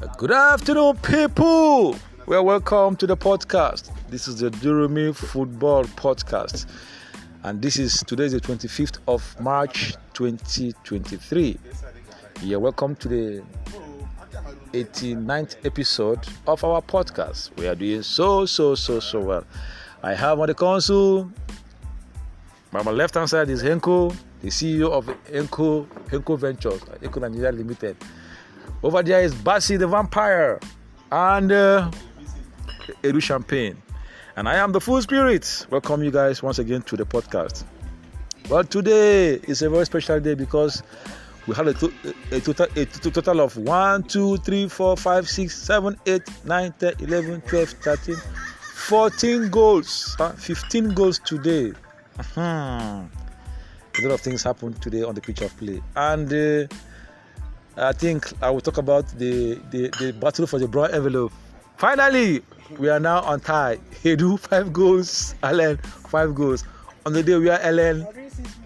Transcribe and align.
Good 0.00 0.32
afternoon, 0.32 0.96
people. 0.96 1.96
Well, 2.26 2.44
welcome 2.44 2.96
to 2.96 3.06
the 3.06 3.16
podcast. 3.16 3.90
This 4.10 4.26
is 4.26 4.40
the 4.40 4.50
Durumi 4.50 5.14
Football 5.14 5.84
Podcast, 5.84 6.66
and 7.44 7.62
this 7.62 7.76
is 7.76 8.02
today 8.06 8.24
is 8.24 8.32
the 8.32 8.40
25th 8.40 8.98
of 9.06 9.38
March 9.40 9.94
2023. 10.14 11.58
You're 12.42 12.58
welcome 12.58 12.96
to 12.96 13.08
the 13.08 13.42
89th 14.72 15.64
episode 15.64 16.26
of 16.48 16.64
our 16.64 16.82
podcast. 16.82 17.56
We 17.56 17.68
are 17.68 17.76
doing 17.76 18.02
so, 18.02 18.46
so, 18.46 18.74
so, 18.74 18.98
so 18.98 19.20
well. 19.20 19.44
I 20.02 20.14
have 20.14 20.40
on 20.40 20.48
the 20.48 20.54
console, 20.54 21.30
by 22.72 22.82
my 22.82 22.90
left 22.90 23.14
hand 23.14 23.30
side 23.30 23.48
is 23.48 23.62
Henko, 23.62 24.14
the 24.42 24.48
CEO 24.48 24.90
of 24.90 25.06
Henko, 25.30 25.86
Henko 26.08 26.36
Ventures, 26.38 26.80
Henko 26.80 27.20
Nigeria 27.20 27.52
Limited. 27.52 27.96
Over 28.84 29.02
there 29.02 29.22
is 29.22 29.34
Basi 29.34 29.78
the 29.78 29.86
Vampire 29.86 30.60
and 31.10 31.50
uh, 31.50 31.90
Edu 33.02 33.22
Champagne. 33.22 33.80
And 34.36 34.46
I 34.46 34.56
am 34.56 34.72
the 34.72 34.80
Full 34.80 35.00
Spirit. 35.00 35.66
Welcome 35.70 36.02
you 36.04 36.10
guys 36.10 36.42
once 36.42 36.58
again 36.58 36.82
to 36.82 36.96
the 36.98 37.06
podcast. 37.06 37.64
Well, 38.50 38.62
today 38.62 39.36
is 39.36 39.62
a 39.62 39.70
very 39.70 39.86
special 39.86 40.20
day 40.20 40.34
because 40.34 40.82
we 41.46 41.54
had 41.54 41.68
a, 41.68 41.72
to- 41.72 41.94
a, 42.30 42.40
total, 42.40 42.66
total 43.10 43.40
of 43.40 43.56
1, 43.56 44.02
2, 44.02 44.36
3, 44.36 44.68
4, 44.68 44.96
5, 44.98 45.28
6, 45.30 45.56
7, 45.62 45.96
8, 46.04 46.22
9, 46.44 46.74
10, 46.78 46.94
11, 46.98 47.40
12, 47.40 47.68
13, 47.70 48.16
14 48.74 49.48
goals. 49.48 50.14
Huh? 50.18 50.32
15 50.32 50.92
goals 50.92 51.20
today. 51.20 51.72
Hmm. 52.34 52.40
A 53.96 54.02
lot 54.02 54.10
of 54.10 54.20
things 54.20 54.42
happened 54.42 54.82
today 54.82 55.04
on 55.04 55.14
the 55.14 55.22
pitch 55.22 55.40
of 55.40 55.56
play. 55.56 55.80
And 55.96 56.30
uh, 56.30 56.66
I 57.76 57.92
think 57.92 58.32
I 58.42 58.50
will 58.50 58.60
talk 58.60 58.78
about 58.78 59.08
the, 59.18 59.60
the, 59.70 59.88
the 59.98 60.12
battle 60.12 60.46
for 60.46 60.58
the 60.58 60.68
brown 60.68 60.92
envelope. 60.94 61.32
Finally, 61.76 62.42
we 62.78 62.88
are 62.88 63.00
now 63.00 63.20
on 63.22 63.40
tie. 63.40 63.78
Edu 64.04 64.38
five 64.48 64.72
goals, 64.72 65.34
Allen 65.42 65.76
five 65.78 66.34
goals. 66.34 66.64
On 67.06 67.12
the 67.12 67.22
day 67.22 67.36
where 67.36 67.60
Allen 67.60 68.06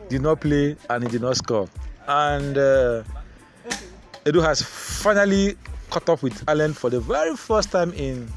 did 0.09 0.23
not 0.23 0.41
play 0.41 0.77
and 0.91 1.05
he 1.05 1.11
did 1.11 1.23
not 1.23 1.37
score, 1.37 1.69
and 2.07 2.57
uh, 2.57 3.03
Edu 4.25 4.43
has 4.43 4.63
finally 4.63 5.57
caught 5.91 6.09
up 6.09 6.23
with 6.23 6.45
Allen 6.49 6.73
for 6.73 6.91
the 6.91 7.01
very 7.01 7.35
first 7.37 7.73
time 7.73 7.93
in 7.95 8.29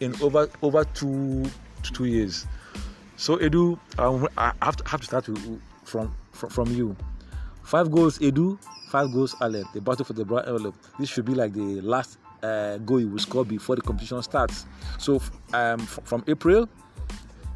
in 0.00 0.14
over 0.22 0.48
over 0.62 0.84
two 0.84 1.44
two 1.82 2.06
years. 2.06 2.46
So 3.16 3.36
Edu, 3.36 3.78
I 4.38 4.52
have 4.62 4.76
to, 4.76 5.04
start 5.04 5.26
from, 5.84 6.14
from 6.32 6.50
from 6.50 6.68
you. 6.72 6.96
Five 7.70 7.88
goals 7.92 8.18
Edu, 8.18 8.58
five 8.90 9.12
goals 9.12 9.36
Allen. 9.40 9.62
The 9.72 9.80
battle 9.80 10.04
for 10.04 10.12
the 10.12 10.24
brown 10.24 10.42
envelope. 10.44 10.74
This 10.98 11.08
should 11.08 11.24
be 11.24 11.34
like 11.34 11.52
the 11.52 11.80
last 11.82 12.18
uh, 12.42 12.78
goal 12.78 12.98
you 12.98 13.08
will 13.08 13.20
score 13.20 13.44
before 13.44 13.76
the 13.76 13.82
competition 13.82 14.20
starts. 14.24 14.66
So 14.98 15.22
um, 15.54 15.78
f- 15.78 16.00
from 16.02 16.24
April, 16.26 16.68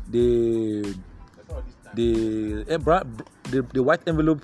the 0.08 0.94
the, 1.94 2.62
the 3.50 3.62
the 3.72 3.82
white 3.82 4.06
envelope 4.06 4.40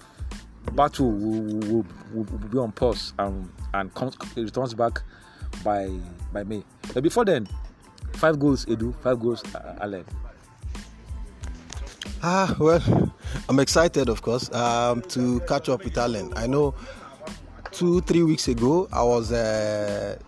battle 0.73 1.13
will, 1.13 1.43
will, 1.43 1.87
will, 2.15 2.25
will 2.25 2.49
be 2.51 2.59
on 2.59 2.73
pause 2.73 3.13
and 3.21 3.49
and 3.73 3.95
comes, 3.95 4.17
returns 4.35 4.75
back 4.75 5.03
by 5.63 5.89
by 6.33 6.43
May. 6.43 6.65
But 6.93 7.05
before 7.05 7.25
then, 7.25 7.47
five 8.15 8.41
goals 8.41 8.67
Edu, 8.67 8.93
five 9.03 9.21
goals 9.21 9.45
Allen. 9.81 10.05
Ah, 12.23 12.55
well, 12.59 12.83
I'm 13.49 13.59
excited, 13.61 14.11
of 14.11 14.21
course, 14.21 14.53
um, 14.53 15.01
to 15.03 15.41
catch 15.41 15.71
up 15.71 15.83
with 15.83 15.97
Allen. 15.97 16.35
I 16.37 16.47
know 16.47 16.75
two, 17.73 18.03
three 18.03 18.23
weeks 18.23 18.47
ago, 18.47 18.89
I 18.93 19.03
was 19.03 19.33
uh, 19.33 20.19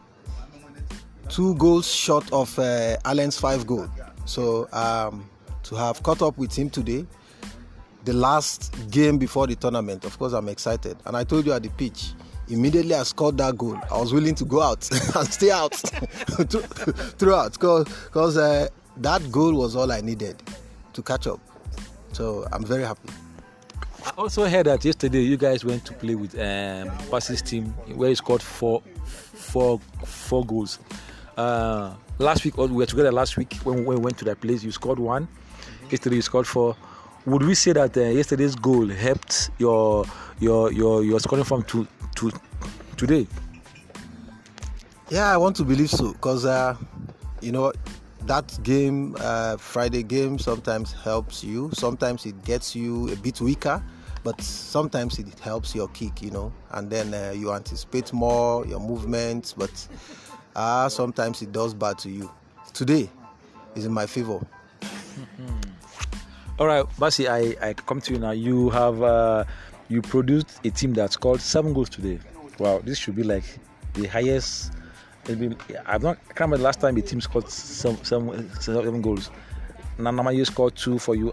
two 1.29 1.55
goals 1.57 1.93
short 1.93 2.33
of 2.33 2.59
uh, 2.59 2.97
Allen's 3.05 3.39
five 3.39 3.67
goal. 3.67 3.87
So 4.25 4.69
um, 4.73 5.29
to 5.65 5.75
have 5.75 6.03
caught 6.03 6.23
up 6.23 6.39
with 6.39 6.57
him 6.57 6.71
today, 6.71 7.05
the 8.05 8.15
last 8.15 8.75
game 8.91 9.19
before 9.19 9.47
the 9.47 9.55
tournament, 9.55 10.07
of 10.07 10.19
course, 10.19 10.33
I'm 10.33 10.49
excited. 10.49 10.97
And 11.05 11.15
I 11.15 11.25
told 11.25 11.45
you 11.45 11.53
at 11.53 11.63
the 11.63 11.69
pitch, 11.69 12.15
immediately 12.49 12.95
I 12.95 13.03
scored 13.03 13.37
that 13.37 13.59
goal, 13.59 13.79
I 13.91 13.99
was 13.99 14.15
willing 14.15 14.35
to 14.37 14.47
go 14.47 14.63
out 14.63 14.91
and 15.15 15.31
stay 15.31 15.51
out 15.51 15.75
throughout 17.19 17.53
because 17.53 18.39
uh, 18.39 18.69
that 18.97 19.31
goal 19.31 19.53
was 19.53 19.77
all 19.77 19.93
I 19.93 20.01
needed 20.01 20.43
to 20.95 21.03
catch 21.03 21.27
up. 21.27 21.52
So 22.13 22.47
I'm 22.53 22.65
very 22.65 22.85
happy. 22.85 23.09
I 24.05 24.11
also 24.19 24.47
heard 24.47 24.67
that 24.67 24.85
yesterday 24.85 25.21
you 25.21 25.37
guys 25.37 25.65
went 25.65 25.85
to 25.87 25.93
play 25.93 26.15
with 26.15 26.35
um, 26.35 26.91
Basi's 27.11 27.41
team 27.41 27.67
where 27.95 28.09
he 28.09 28.15
scored 28.15 28.43
four, 28.43 28.83
four, 29.05 29.81
four 30.05 30.45
goals. 30.45 30.79
Uh, 31.37 31.95
last 32.19 32.45
week, 32.45 32.57
we 32.59 32.67
were 32.67 32.87
together 32.87 33.13
last 33.13 33.37
week 33.37 33.55
when, 33.65 33.85
when 33.85 33.99
we 33.99 34.03
went 34.03 34.19
to 34.19 34.25
that 34.27 34.41
place. 34.41 34.63
You 34.63 34.73
scored 34.73 34.99
one. 34.99 35.29
Yesterday 35.91 36.17
you 36.17 36.23
scored 36.23 36.47
four. 36.47 36.77
Would 37.27 37.43
we 37.45 37.55
say 37.55 37.73
that 37.73 37.97
uh, 37.97 38.01
yesterday's 38.01 38.57
goal 38.57 38.89
helped 38.89 39.51
your 39.59 40.05
your 40.41 40.73
your 40.73 41.05
your 41.05 41.21
scoring 41.21 41.45
from 41.45 41.63
to 41.65 41.87
to 42.17 42.33
today? 42.97 43.29
Yeah, 45.09 45.33
I 45.33 45.37
want 45.37 45.55
to 45.57 45.65
believe 45.65 45.91
so 45.91 46.13
because 46.13 46.45
uh, 46.45 46.77
you 47.41 47.53
know 47.53 47.73
that 48.27 48.59
game, 48.63 49.17
uh, 49.21 49.57
Friday 49.57 50.03
game, 50.03 50.39
sometimes 50.39 50.93
helps 50.93 51.43
you. 51.43 51.71
Sometimes 51.73 52.27
it 52.27 52.43
gets 52.45 52.75
you 52.75 53.11
a 53.13 53.17
bit 53.17 53.41
weaker, 53.41 53.83
but 54.25 54.41
sometimes 54.41 55.19
it 55.19 55.39
helps 55.41 55.75
your 55.75 55.89
kick, 55.89 56.23
you 56.23 56.31
know, 56.31 56.53
and 56.73 56.91
then 56.91 57.15
uh, 57.15 57.33
you 57.35 57.53
anticipate 57.53 58.13
more 58.13 58.67
your 58.67 58.81
movements. 58.81 59.53
But 59.53 59.89
uh, 60.57 60.89
sometimes 60.89 61.43
it 61.43 61.53
does 61.53 61.75
bad 61.75 61.99
to 61.99 62.11
you. 62.11 62.31
Today 62.73 63.11
is 63.75 63.85
in 63.85 63.93
my 63.93 64.07
favor. 64.07 64.41
All 66.59 66.67
right, 66.67 66.85
Basi, 66.99 67.29
I, 67.29 67.69
I 67.69 67.73
come 67.73 68.01
to 68.03 68.13
you 68.13 68.19
now. 68.19 68.33
You 68.33 68.69
have 68.71 69.03
uh, 69.03 69.45
you 69.89 70.03
produced 70.03 70.61
a 70.65 70.71
team 70.71 70.93
that's 70.93 71.17
called 71.17 71.41
seven 71.41 71.73
goals 71.73 71.89
today. 71.89 72.19
Wow, 72.59 72.81
this 72.85 72.99
should 72.99 73.17
be 73.17 73.23
like 73.23 73.45
the 73.95 74.07
highest. 74.07 74.73
Maybe, 75.29 75.57
I've 75.87 76.03
not. 76.03 76.19
I 76.19 76.33
can't 76.33 76.41
remember 76.41 76.59
the 76.59 76.65
last 76.65 76.81
time 76.81 76.97
a 76.97 77.03
team 77.03 77.21
scored 77.21 77.49
some 77.49 77.97
seven, 78.03 78.51
seven 78.61 79.01
goals. 79.01 79.31
Nanama 79.99 80.35
you 80.35 80.45
scored 80.45 80.75
two 80.75 80.99
for 80.99 81.15
you. 81.15 81.33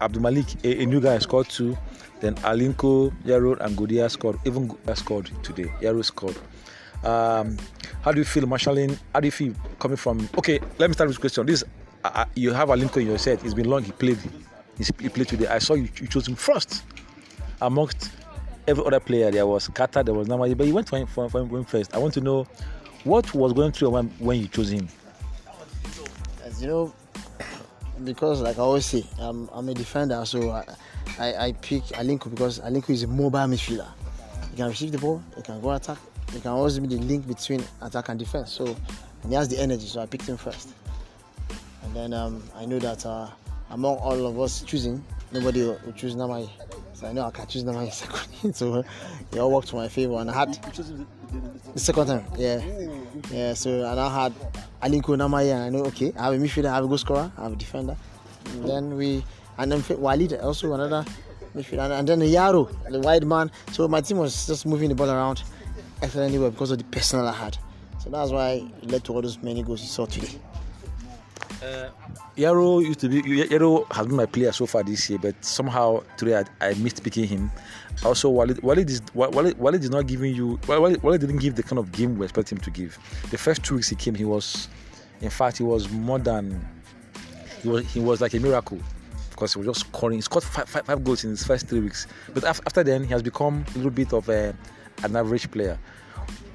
Abdul 0.00 0.22
Malik, 0.22 0.46
a, 0.64 0.82
a, 0.82 0.86
new 0.86 1.00
guy, 1.00 1.18
scored 1.18 1.48
two. 1.48 1.76
Then 2.20 2.34
Alinko, 2.36 3.12
Yaro, 3.24 3.60
and 3.60 3.76
Godia 3.76 4.10
scored. 4.10 4.38
Even 4.46 4.68
Godia 4.68 4.96
scored 4.96 5.30
today. 5.42 5.70
Yaro 5.80 6.02
scored. 6.02 6.36
Um, 7.04 7.58
how 8.02 8.12
do 8.12 8.18
you 8.18 8.24
feel 8.24 8.46
marshalling? 8.46 8.98
How 9.12 9.20
do 9.20 9.26
you 9.26 9.32
feel 9.32 9.54
coming 9.78 9.98
from? 9.98 10.26
Okay, 10.38 10.58
let 10.78 10.88
me 10.88 10.94
start 10.94 11.08
with 11.08 11.16
this 11.16 11.20
question. 11.20 11.44
This 11.44 11.62
uh, 12.04 12.24
you 12.34 12.52
have 12.54 12.70
Alinko 12.70 13.02
in 13.02 13.08
your 13.08 13.18
set. 13.18 13.44
It's 13.44 13.54
been 13.54 13.68
long. 13.68 13.82
He 13.82 13.92
played. 13.92 14.18
He 14.78 15.08
played 15.10 15.28
today. 15.28 15.46
I 15.46 15.58
saw 15.58 15.74
you, 15.74 15.88
you 16.00 16.06
chose 16.06 16.26
him 16.26 16.36
first 16.36 16.84
amongst 17.60 18.10
every 18.66 18.84
other 18.84 19.00
player. 19.00 19.30
There 19.30 19.46
was 19.46 19.68
Kata, 19.68 20.02
there 20.02 20.14
was 20.14 20.28
Namadi, 20.28 20.56
but 20.56 20.66
he 20.66 20.72
went 20.72 20.88
for 20.88 20.98
him, 20.98 21.06
for, 21.06 21.28
for 21.28 21.40
him 21.40 21.64
first. 21.64 21.94
I 21.94 21.98
want 21.98 22.14
to 22.14 22.22
know 22.22 22.46
what 23.04 23.32
was 23.34 23.52
going 23.52 23.72
through 23.72 23.88
your 23.88 24.02
mind 24.02 24.12
when 24.18 24.40
you 24.40 24.48
chose 24.48 24.70
him. 24.70 24.88
As 26.44 26.62
you 26.62 26.68
know, 26.68 26.94
because 28.04 28.40
like 28.40 28.58
I 28.58 28.62
always 28.62 28.86
say, 28.86 29.04
I'm, 29.18 29.48
I'm 29.52 29.68
a 29.68 29.74
defender, 29.74 30.24
so 30.24 30.50
I, 30.50 30.64
I, 31.18 31.46
I 31.46 31.52
pick 31.52 31.82
Alinko 31.84 32.30
because 32.30 32.60
Alinko 32.60 32.90
is 32.90 33.02
a 33.02 33.06
mobile 33.06 33.38
midfielder. 33.40 33.88
He 34.50 34.56
can 34.56 34.68
receive 34.68 34.92
the 34.92 34.98
ball, 34.98 35.22
he 35.36 35.42
can 35.42 35.60
go 35.60 35.72
attack, 35.72 35.98
he 36.32 36.40
can 36.40 36.50
always 36.50 36.78
be 36.78 36.86
the 36.86 37.02
link 37.02 37.26
between 37.26 37.64
attack 37.82 38.08
and 38.08 38.18
defense. 38.18 38.52
So 38.52 38.76
and 39.22 39.32
he 39.32 39.36
has 39.36 39.48
the 39.48 39.60
energy, 39.60 39.86
so 39.86 40.00
I 40.00 40.06
picked 40.06 40.26
him 40.26 40.36
first. 40.36 40.70
And 41.82 41.94
then 41.94 42.12
um, 42.12 42.42
I 42.56 42.64
know 42.66 42.78
that 42.78 43.04
uh, 43.04 43.28
among 43.70 43.96
all 43.96 44.26
of 44.26 44.38
us 44.40 44.62
choosing, 44.62 45.04
nobody 45.32 45.62
will, 45.62 45.78
will 45.84 45.92
choose 45.92 46.14
Namaye. 46.14 46.48
So 46.94 47.06
I 47.06 47.12
know 47.12 47.24
I 47.26 47.30
can 47.30 47.46
choose 47.46 47.64
Namaye 47.64 47.92
second. 47.92 48.54
so 48.54 48.84
it 49.32 49.38
all 49.38 49.50
worked 49.50 49.68
to 49.68 49.76
my 49.76 49.88
favor. 49.88 50.14
And 50.14 50.30
I 50.30 50.34
had 50.34 50.58
the 51.74 51.80
second 51.80 52.06
time, 52.06 52.24
yeah, 52.36 52.60
yeah. 53.30 53.54
So 53.54 53.70
and 53.70 54.00
I 54.00 54.22
had 54.22 54.34
Alinko 54.82 55.16
Namaye, 55.16 55.52
and 55.52 55.62
I 55.62 55.68
know 55.68 55.84
okay, 55.86 56.12
I 56.18 56.24
have 56.24 56.34
a 56.34 56.36
midfielder, 56.38 56.66
I 56.66 56.74
have 56.74 56.84
a 56.84 56.88
goal 56.88 56.98
scorer, 56.98 57.30
I 57.38 57.42
have 57.42 57.52
a 57.52 57.56
defender. 57.56 57.96
Then 58.64 58.96
we 58.96 59.24
and 59.58 59.70
then 59.70 59.84
Walid 59.98 60.34
also 60.40 60.72
another 60.72 61.04
midfielder, 61.54 61.84
and, 61.84 61.92
and 61.92 62.08
then 62.08 62.20
Yaro, 62.20 62.70
the 62.90 63.00
wide 63.00 63.24
man. 63.26 63.50
So 63.72 63.86
my 63.88 64.00
team 64.00 64.18
was 64.18 64.46
just 64.46 64.66
moving 64.66 64.88
the 64.88 64.94
ball 64.94 65.10
around 65.10 65.42
excellently 66.02 66.38
well 66.38 66.50
because 66.50 66.70
of 66.70 66.78
the 66.78 66.84
personnel 66.84 67.28
I 67.28 67.32
had. 67.32 67.58
So 68.02 68.10
that's 68.10 68.30
why 68.30 68.66
it 68.82 68.90
led 68.90 69.04
to 69.04 69.14
all 69.14 69.22
those 69.22 69.38
many 69.42 69.62
goals 69.62 69.82
you 69.82 69.88
saw 69.88 70.06
today. 70.06 70.38
Uh, 71.62 71.90
Yaro 72.36 72.82
used 72.82 73.00
to 73.00 73.08
be 73.08 73.20
Yaro 73.20 73.90
has 73.92 74.06
been 74.06 74.16
my 74.16 74.24
player 74.24 74.50
so 74.50 74.64
far 74.64 74.82
this 74.82 75.10
year, 75.10 75.18
but 75.18 75.34
somehow 75.44 76.02
today 76.16 76.42
I, 76.60 76.68
I 76.68 76.74
missed 76.74 77.02
picking 77.04 77.26
him. 77.26 77.50
Also, 78.02 78.30
Walid, 78.30 78.62
Walid, 78.62 78.88
is, 78.88 79.02
Walid, 79.12 79.58
Walid 79.58 79.84
is 79.84 79.90
not 79.90 80.06
giving 80.06 80.34
you. 80.34 80.58
Walid, 80.66 81.02
Walid 81.02 81.20
didn't 81.20 81.38
give 81.38 81.56
the 81.56 81.62
kind 81.62 81.78
of 81.78 81.92
game 81.92 82.16
we 82.16 82.24
expect 82.24 82.50
him 82.50 82.58
to 82.58 82.70
give. 82.70 82.98
The 83.30 83.36
first 83.36 83.62
two 83.62 83.74
weeks 83.74 83.88
he 83.90 83.96
came, 83.96 84.14
he 84.14 84.24
was, 84.24 84.68
in 85.20 85.28
fact, 85.28 85.58
he 85.58 85.64
was 85.64 85.90
more 85.90 86.18
than. 86.18 86.66
He 87.62 87.68
was, 87.68 87.92
he 87.92 88.00
was 88.00 88.22
like 88.22 88.32
a 88.32 88.40
miracle 88.40 88.78
because 89.28 89.52
he 89.52 89.58
was 89.58 89.66
just 89.66 89.80
scoring. 89.80 90.16
He 90.16 90.22
scored 90.22 90.44
five, 90.44 90.66
five, 90.66 90.86
five 90.86 91.04
goals 91.04 91.24
in 91.24 91.30
his 91.30 91.44
first 91.44 91.68
three 91.68 91.80
weeks. 91.80 92.06
But 92.32 92.44
after, 92.44 92.62
after 92.64 92.82
then, 92.82 93.04
he 93.04 93.10
has 93.10 93.22
become 93.22 93.66
a 93.74 93.76
little 93.76 93.90
bit 93.90 94.14
of 94.14 94.30
a, 94.30 94.56
an 95.02 95.14
average 95.14 95.50
player. 95.50 95.78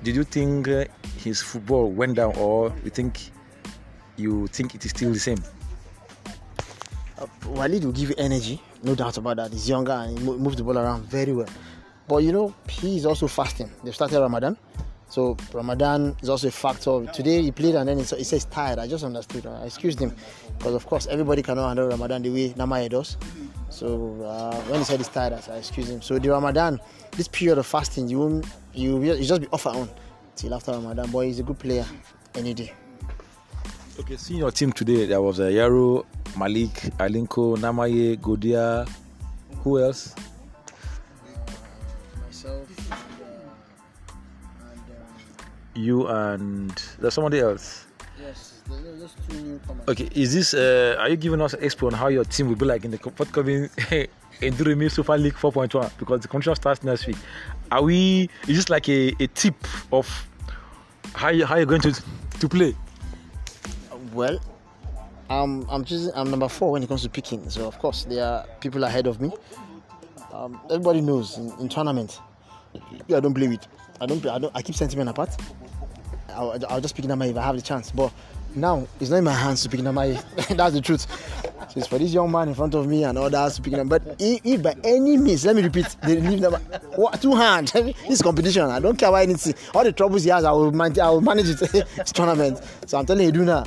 did 0.01 0.15
you 0.15 0.23
think 0.23 0.67
uh, 0.67 0.85
his 1.17 1.43
football 1.43 1.91
went 1.91 2.15
down, 2.15 2.35
or 2.37 2.73
you 2.83 2.89
think 2.89 3.29
you 4.17 4.47
think 4.47 4.75
it 4.75 4.85
is 4.85 4.91
still 4.91 5.11
the 5.11 5.19
same? 5.19 5.43
Uh, 7.17 7.27
Walid 7.47 7.83
will 7.83 7.91
give 7.91 8.09
you 8.09 8.15
energy, 8.17 8.61
no 8.83 8.95
doubt 8.95 9.17
about 9.17 9.37
that. 9.37 9.51
He's 9.51 9.69
younger 9.69 9.93
and 9.93 10.17
he 10.17 10.25
moves 10.25 10.57
the 10.57 10.63
ball 10.63 10.77
around 10.77 11.03
very 11.05 11.31
well. 11.33 11.47
But 12.07 12.17
you 12.17 12.31
know, 12.31 12.53
he's 12.69 13.05
also 13.05 13.27
fasting. 13.27 13.71
They've 13.83 13.95
started 13.95 14.19
Ramadan. 14.19 14.57
So 15.07 15.37
Ramadan 15.53 16.15
is 16.21 16.29
also 16.29 16.49
a 16.49 16.51
factor. 16.51 17.05
Today 17.13 17.41
he 17.41 17.51
played 17.51 17.75
and 17.75 17.87
then 17.87 17.99
he 17.99 18.03
says 18.03 18.45
tired. 18.45 18.79
I 18.79 18.87
just 18.87 19.03
understood. 19.03 19.45
I 19.45 19.63
excused 19.65 19.99
him 19.99 20.13
because 20.57 20.73
of 20.73 20.85
course 20.85 21.07
everybody 21.07 21.41
cannot 21.41 21.67
handle 21.67 21.87
Ramadan 21.87 22.21
the 22.21 22.29
way 22.29 22.49
Namaye 22.49 22.89
does. 22.89 23.17
So 23.69 24.21
uh, 24.23 24.55
when 24.63 24.79
he 24.79 24.85
said 24.85 24.97
he's 24.97 25.07
tired, 25.07 25.33
I 25.49 25.57
excused 25.57 25.89
him. 25.89 26.01
So 26.01 26.19
the 26.19 26.29
Ramadan, 26.29 26.79
this 27.11 27.27
period 27.27 27.57
of 27.57 27.65
fasting, 27.65 28.09
you 28.09 28.19
won't, 28.19 28.45
you 28.73 29.15
just 29.23 29.41
be 29.41 29.47
off 29.53 29.65
and 29.67 29.77
on 29.77 29.89
till 30.35 30.53
after 30.53 30.71
Ramadan. 30.71 31.09
Boy, 31.11 31.27
he's 31.27 31.39
a 31.39 31.43
good 31.43 31.59
player 31.59 31.85
any 32.35 32.53
day. 32.53 32.73
Okay, 33.99 34.17
seeing 34.17 34.39
your 34.39 34.51
team 34.51 34.71
today, 34.71 35.05
there 35.05 35.21
was 35.21 35.39
a 35.39 35.47
uh, 35.47 35.49
Yaro, 35.49 36.05
Malik, 36.37 36.73
Alinko, 36.99 37.55
Namaye, 37.57 38.17
Godia. 38.17 38.87
Who 39.63 39.79
else? 39.81 40.13
Myself. 42.25 42.67
you 45.75 46.07
and 46.07 46.71
there's 46.99 47.13
somebody 47.13 47.39
else. 47.39 47.85
Yes, 48.19 48.61
there's 48.67 49.15
two 49.29 49.41
newcomers. 49.41 49.87
Okay, 49.87 50.09
is 50.13 50.33
this? 50.33 50.53
Uh, 50.53 50.95
are 50.99 51.09
you 51.09 51.17
giving 51.17 51.41
us 51.41 51.53
an 51.53 51.61
expo 51.61 51.87
on 51.87 51.93
how 51.93 52.07
your 52.07 52.23
team 52.23 52.47
will 52.47 52.55
be 52.55 52.65
like 52.65 52.85
in 52.85 52.91
the 52.91 52.97
forthcoming 52.97 53.69
Enduremi 54.41 54.91
Super 54.91 55.17
League 55.17 55.35
4.1 55.35 55.91
because 55.97 56.21
the 56.21 56.27
competition 56.27 56.55
starts 56.55 56.83
next 56.83 57.07
week? 57.07 57.17
Are 57.71 57.83
we? 57.83 58.29
Is 58.47 58.57
this 58.57 58.69
like 58.69 58.89
a, 58.89 59.13
a 59.19 59.27
tip 59.27 59.55
of 59.91 60.27
how 61.13 61.29
you, 61.29 61.45
how 61.45 61.57
you're 61.57 61.65
going 61.65 61.81
to 61.81 61.93
to 62.39 62.49
play? 62.49 62.75
Well, 64.15 64.39
um, 65.29 65.67
I'm 65.69 65.83
choosing. 65.83 66.13
I'm 66.15 66.31
number 66.31 66.47
four 66.47 66.71
when 66.71 66.81
it 66.81 66.87
comes 66.87 67.03
to 67.03 67.09
picking. 67.09 67.49
So 67.49 67.67
of 67.67 67.77
course 67.79 68.05
there 68.05 68.23
are 68.23 68.45
people 68.61 68.85
ahead 68.85 69.07
of 69.07 69.19
me. 69.19 69.31
Um, 70.31 70.59
everybody 70.69 71.01
knows 71.01 71.37
in, 71.37 71.51
in 71.59 71.67
tournament. 71.67 72.21
Yeah, 73.07 73.17
I 73.17 73.19
don't 73.19 73.33
play 73.33 73.49
with. 73.49 73.67
I 73.99 74.05
don't. 74.05 74.25
I 74.25 74.39
don't. 74.39 74.55
I 74.55 74.61
keep 74.61 74.75
sentiment 74.75 75.09
apart. 75.09 75.35
I'll, 76.29 76.57
I'll 76.69 76.81
just 76.81 76.95
pick 76.95 77.05
number 77.05 77.25
if 77.25 77.35
I 77.35 77.41
have 77.41 77.57
the 77.57 77.61
chance. 77.61 77.91
But 77.91 78.13
now 78.55 78.87
it's 79.01 79.09
not 79.09 79.17
in 79.17 79.25
my 79.25 79.33
hands 79.33 79.63
to 79.63 79.69
pick 79.69 79.81
number. 79.81 80.13
That's 80.49 80.73
the 80.73 80.81
truth. 80.81 81.07
So 81.69 81.79
it's 81.79 81.87
for 81.87 81.97
this 81.97 82.13
young 82.13 82.31
man 82.31 82.47
in 82.47 82.53
front 82.53 82.73
of 82.73 82.87
me 82.87 83.03
and 83.03 83.17
others 83.17 83.55
to 83.55 83.61
pick 83.61 83.73
number. 83.73 83.99
But 83.99 84.15
if, 84.19 84.41
if, 84.45 84.63
by 84.63 84.75
any 84.83 85.17
means, 85.17 85.45
let 85.45 85.57
me 85.57 85.61
repeat, 85.61 85.95
they 86.03 86.21
leave 86.21 86.43
what, 86.95 87.21
two 87.21 87.35
hands. 87.35 87.71
this 88.07 88.21
competition. 88.21 88.63
I 88.63 88.79
don't 88.79 88.97
care 88.97 89.11
why 89.11 89.23
anything. 89.23 89.55
All 89.73 89.83
the 89.83 89.91
troubles 89.91 90.23
he 90.23 90.29
has, 90.29 90.45
I 90.45 90.51
will 90.51 90.71
manage. 90.71 90.99
I 90.99 91.09
will 91.09 91.21
manage 91.21 91.49
it. 91.49 91.61
it's 91.97 92.11
tournament. 92.13 92.61
So 92.85 92.97
I'm 92.97 93.05
telling 93.05 93.25
you, 93.25 93.31
do 93.31 93.43
now. 93.43 93.65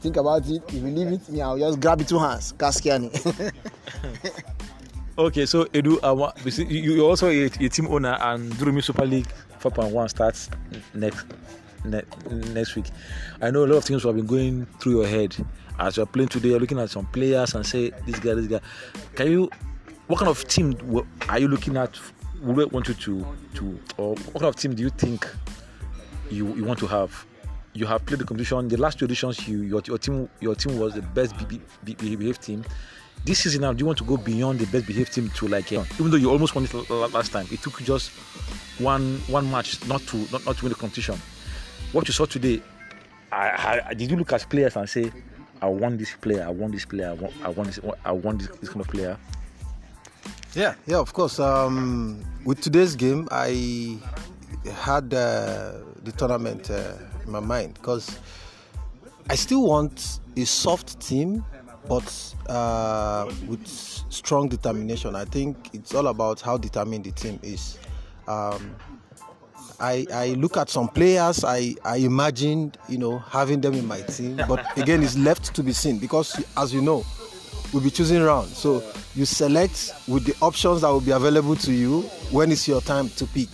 Think 0.00 0.16
about 0.16 0.48
it. 0.48 0.62
If 0.68 0.74
you 0.74 0.80
leave 0.82 1.08
it, 1.08 1.28
me, 1.28 1.40
I'll 1.42 1.58
just 1.58 1.80
grab 1.80 2.00
it 2.00 2.08
two 2.08 2.18
hands. 2.18 2.52
Kaskiani. 2.56 3.10
okay, 5.18 5.44
so 5.46 5.64
Edu, 5.66 5.98
uh, 6.02 6.32
you 6.64 7.04
also 7.04 7.28
a, 7.28 7.44
a 7.46 7.68
team 7.68 7.88
owner 7.88 8.16
and 8.20 8.52
Durumi 8.52 8.82
Super 8.82 9.04
League 9.04 9.28
4.1 9.60 10.10
starts 10.10 10.50
next 10.94 11.26
ne- 11.84 12.02
next 12.52 12.76
week. 12.76 12.86
I 13.40 13.50
know 13.50 13.64
a 13.64 13.66
lot 13.66 13.76
of 13.76 13.84
things 13.84 14.04
have 14.04 14.14
been 14.14 14.26
going 14.26 14.66
through 14.80 15.00
your 15.00 15.06
head 15.06 15.34
as 15.78 15.96
you're 15.96 16.06
playing 16.06 16.28
today. 16.28 16.50
You're 16.50 16.60
looking 16.60 16.78
at 16.78 16.90
some 16.90 17.06
players 17.06 17.54
and 17.54 17.66
say, 17.66 17.90
"This 18.06 18.18
guy, 18.18 18.34
this 18.34 18.46
guy." 18.46 18.60
Can 19.14 19.30
you? 19.30 19.50
What 20.06 20.20
kind 20.20 20.30
of 20.30 20.46
team 20.48 20.76
are 21.28 21.38
you 21.38 21.48
looking 21.48 21.76
at? 21.76 21.98
Would 22.42 22.72
want 22.72 22.88
you 22.88 22.94
to 22.94 23.26
to 23.54 23.80
or 23.96 24.14
what 24.14 24.40
kind 24.40 24.44
of 24.44 24.56
team 24.56 24.74
do 24.74 24.82
you 24.82 24.90
think 24.90 25.28
you 26.30 26.54
you 26.54 26.64
want 26.64 26.78
to 26.80 26.86
have? 26.86 27.26
You 27.78 27.86
have 27.86 28.04
played 28.04 28.20
the 28.20 28.24
competition. 28.24 28.68
The 28.68 28.76
last 28.76 28.98
two 28.98 29.04
editions, 29.04 29.46
you 29.48 29.62
your, 29.62 29.82
your 29.86 29.98
team 29.98 30.28
your 30.40 30.54
team 30.54 30.78
was 30.78 30.94
the 30.94 31.02
best 31.02 31.34
behaved 31.84 32.42
team. 32.42 32.64
This 33.24 33.40
season 33.40 33.62
now, 33.62 33.72
do 33.72 33.80
you 33.80 33.86
want 33.86 33.98
to 33.98 34.04
go 34.04 34.16
beyond 34.16 34.58
the 34.58 34.66
best 34.66 34.86
behaved 34.86 35.12
team 35.12 35.28
to 35.30 35.48
like, 35.48 35.72
uh, 35.72 35.84
even 35.98 36.10
though 36.10 36.16
you 36.16 36.30
almost 36.30 36.54
won 36.54 36.64
it 36.64 36.90
last 36.90 37.32
time, 37.32 37.46
it 37.50 37.60
took 37.62 37.80
you 37.80 37.86
just 37.86 38.10
one 38.78 39.18
one 39.28 39.50
match 39.50 39.84
not 39.86 40.00
to 40.08 40.16
not, 40.32 40.44
not 40.46 40.56
to 40.56 40.64
win 40.64 40.72
the 40.72 40.78
competition 40.78 41.18
what 41.92 42.06
you 42.06 42.12
saw 42.12 42.26
today, 42.26 42.60
I, 43.32 43.82
I, 43.88 43.94
did 43.94 44.10
you 44.10 44.16
look 44.16 44.32
at 44.32 44.48
players 44.48 44.76
and 44.76 44.88
say, 44.88 45.10
I 45.60 45.66
want 45.66 45.98
this 45.98 46.14
player, 46.14 46.44
I 46.44 46.50
want 46.50 46.72
this 46.72 46.84
player, 46.84 47.10
I 47.10 47.12
want, 47.14 47.34
I 47.42 47.48
want 47.48 47.66
this, 47.66 47.80
I 48.04 48.12
want 48.12 48.38
this, 48.40 48.48
this 48.58 48.68
kind 48.68 48.80
of 48.80 48.88
player? 48.88 49.18
Yeah, 50.54 50.74
yeah, 50.86 50.98
of 50.98 51.12
course. 51.12 51.38
Um, 51.38 52.24
with 52.44 52.60
today's 52.60 52.94
game, 52.94 53.28
I 53.30 53.98
had 54.82 55.12
uh, 55.14 55.72
the 56.02 56.12
tournament 56.16 56.70
uh, 56.70 56.92
in 57.28 57.32
my 57.32 57.40
mind 57.40 57.74
because 57.74 58.18
I 59.30 59.36
still 59.36 59.66
want 59.66 60.20
a 60.36 60.44
soft 60.44 61.00
team, 61.00 61.44
but 61.88 62.34
uh, 62.48 63.30
with 63.46 63.66
strong 63.66 64.48
determination. 64.48 65.14
I 65.14 65.24
think 65.24 65.70
it's 65.74 65.94
all 65.94 66.06
about 66.08 66.40
how 66.40 66.56
determined 66.56 67.04
the 67.04 67.12
team 67.12 67.38
is. 67.42 67.78
Um, 68.26 68.74
I, 69.80 70.06
I 70.12 70.28
look 70.30 70.56
at 70.56 70.70
some 70.70 70.88
players, 70.88 71.44
I, 71.44 71.76
I 71.84 71.98
imagined, 71.98 72.78
you 72.88 72.98
know, 72.98 73.18
having 73.18 73.60
them 73.60 73.74
in 73.74 73.86
my 73.86 74.00
team. 74.00 74.40
But 74.48 74.66
again, 74.78 75.02
it's 75.02 75.16
left 75.16 75.54
to 75.54 75.62
be 75.62 75.72
seen 75.72 75.98
because, 75.98 76.42
as 76.56 76.74
you 76.74 76.80
know, 76.80 77.04
we'll 77.72 77.82
be 77.82 77.90
choosing 77.90 78.22
round. 78.22 78.48
So 78.48 78.82
you 79.14 79.24
select 79.24 79.92
with 80.08 80.24
the 80.24 80.34
options 80.42 80.80
that 80.80 80.88
will 80.88 81.00
be 81.00 81.12
available 81.12 81.54
to 81.56 81.72
you 81.72 82.02
when 82.32 82.50
it's 82.50 82.66
your 82.66 82.80
time 82.80 83.08
to 83.10 83.26
pick. 83.26 83.48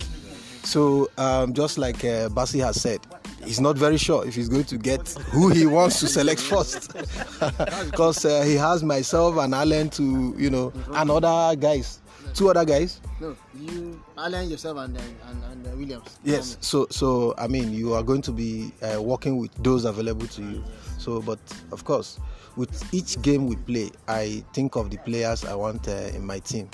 So 0.63 1.11
um, 1.17 1.53
just 1.53 1.77
like 1.77 1.97
uh, 1.97 2.29
Basi 2.29 2.63
has 2.63 2.81
said, 2.81 3.01
he's 3.45 3.61
not 3.61 3.77
very 3.77 3.97
sure 3.97 4.25
if 4.27 4.35
he's 4.35 4.49
going 4.49 4.63
to 4.65 4.77
get 4.77 5.07
who 5.31 5.49
he 5.49 5.65
wants 5.65 5.99
to 6.01 6.07
select 6.07 6.41
first 6.51 6.93
because 7.85 8.25
uh, 8.25 8.43
he 8.43 8.55
has 8.55 8.83
myself 8.83 9.37
and 9.37 9.53
Allen 9.53 9.89
to, 9.91 10.35
you 10.37 10.49
know, 10.49 10.73
and 10.93 11.09
other 11.11 11.55
guys 11.55 11.99
two 12.35 12.49
other 12.49 12.65
guys. 12.65 13.01
No, 13.19 13.35
you, 13.57 14.01
Allen, 14.17 14.49
yourself, 14.49 14.77
and 14.79 14.97
and, 14.97 15.43
and 15.51 15.67
uh, 15.67 15.69
Williams. 15.71 16.19
Yes. 16.23 16.57
So 16.61 16.85
so 16.91 17.33
I 17.37 17.47
mean, 17.47 17.73
you 17.73 17.93
are 17.93 18.03
going 18.03 18.21
to 18.23 18.31
be 18.31 18.71
uh, 18.81 19.01
working 19.01 19.37
with 19.37 19.51
those 19.63 19.85
available 19.85 20.27
to 20.27 20.41
you. 20.41 20.63
So, 20.97 21.21
but 21.21 21.39
of 21.71 21.85
course, 21.85 22.19
with 22.55 22.93
each 22.93 23.21
game 23.21 23.47
we 23.47 23.55
play, 23.55 23.89
I 24.07 24.43
think 24.53 24.75
of 24.75 24.89
the 24.91 24.97
players 24.97 25.45
I 25.45 25.55
want 25.55 25.87
uh, 25.87 25.91
in 26.13 26.25
my 26.25 26.39
team. 26.39 26.69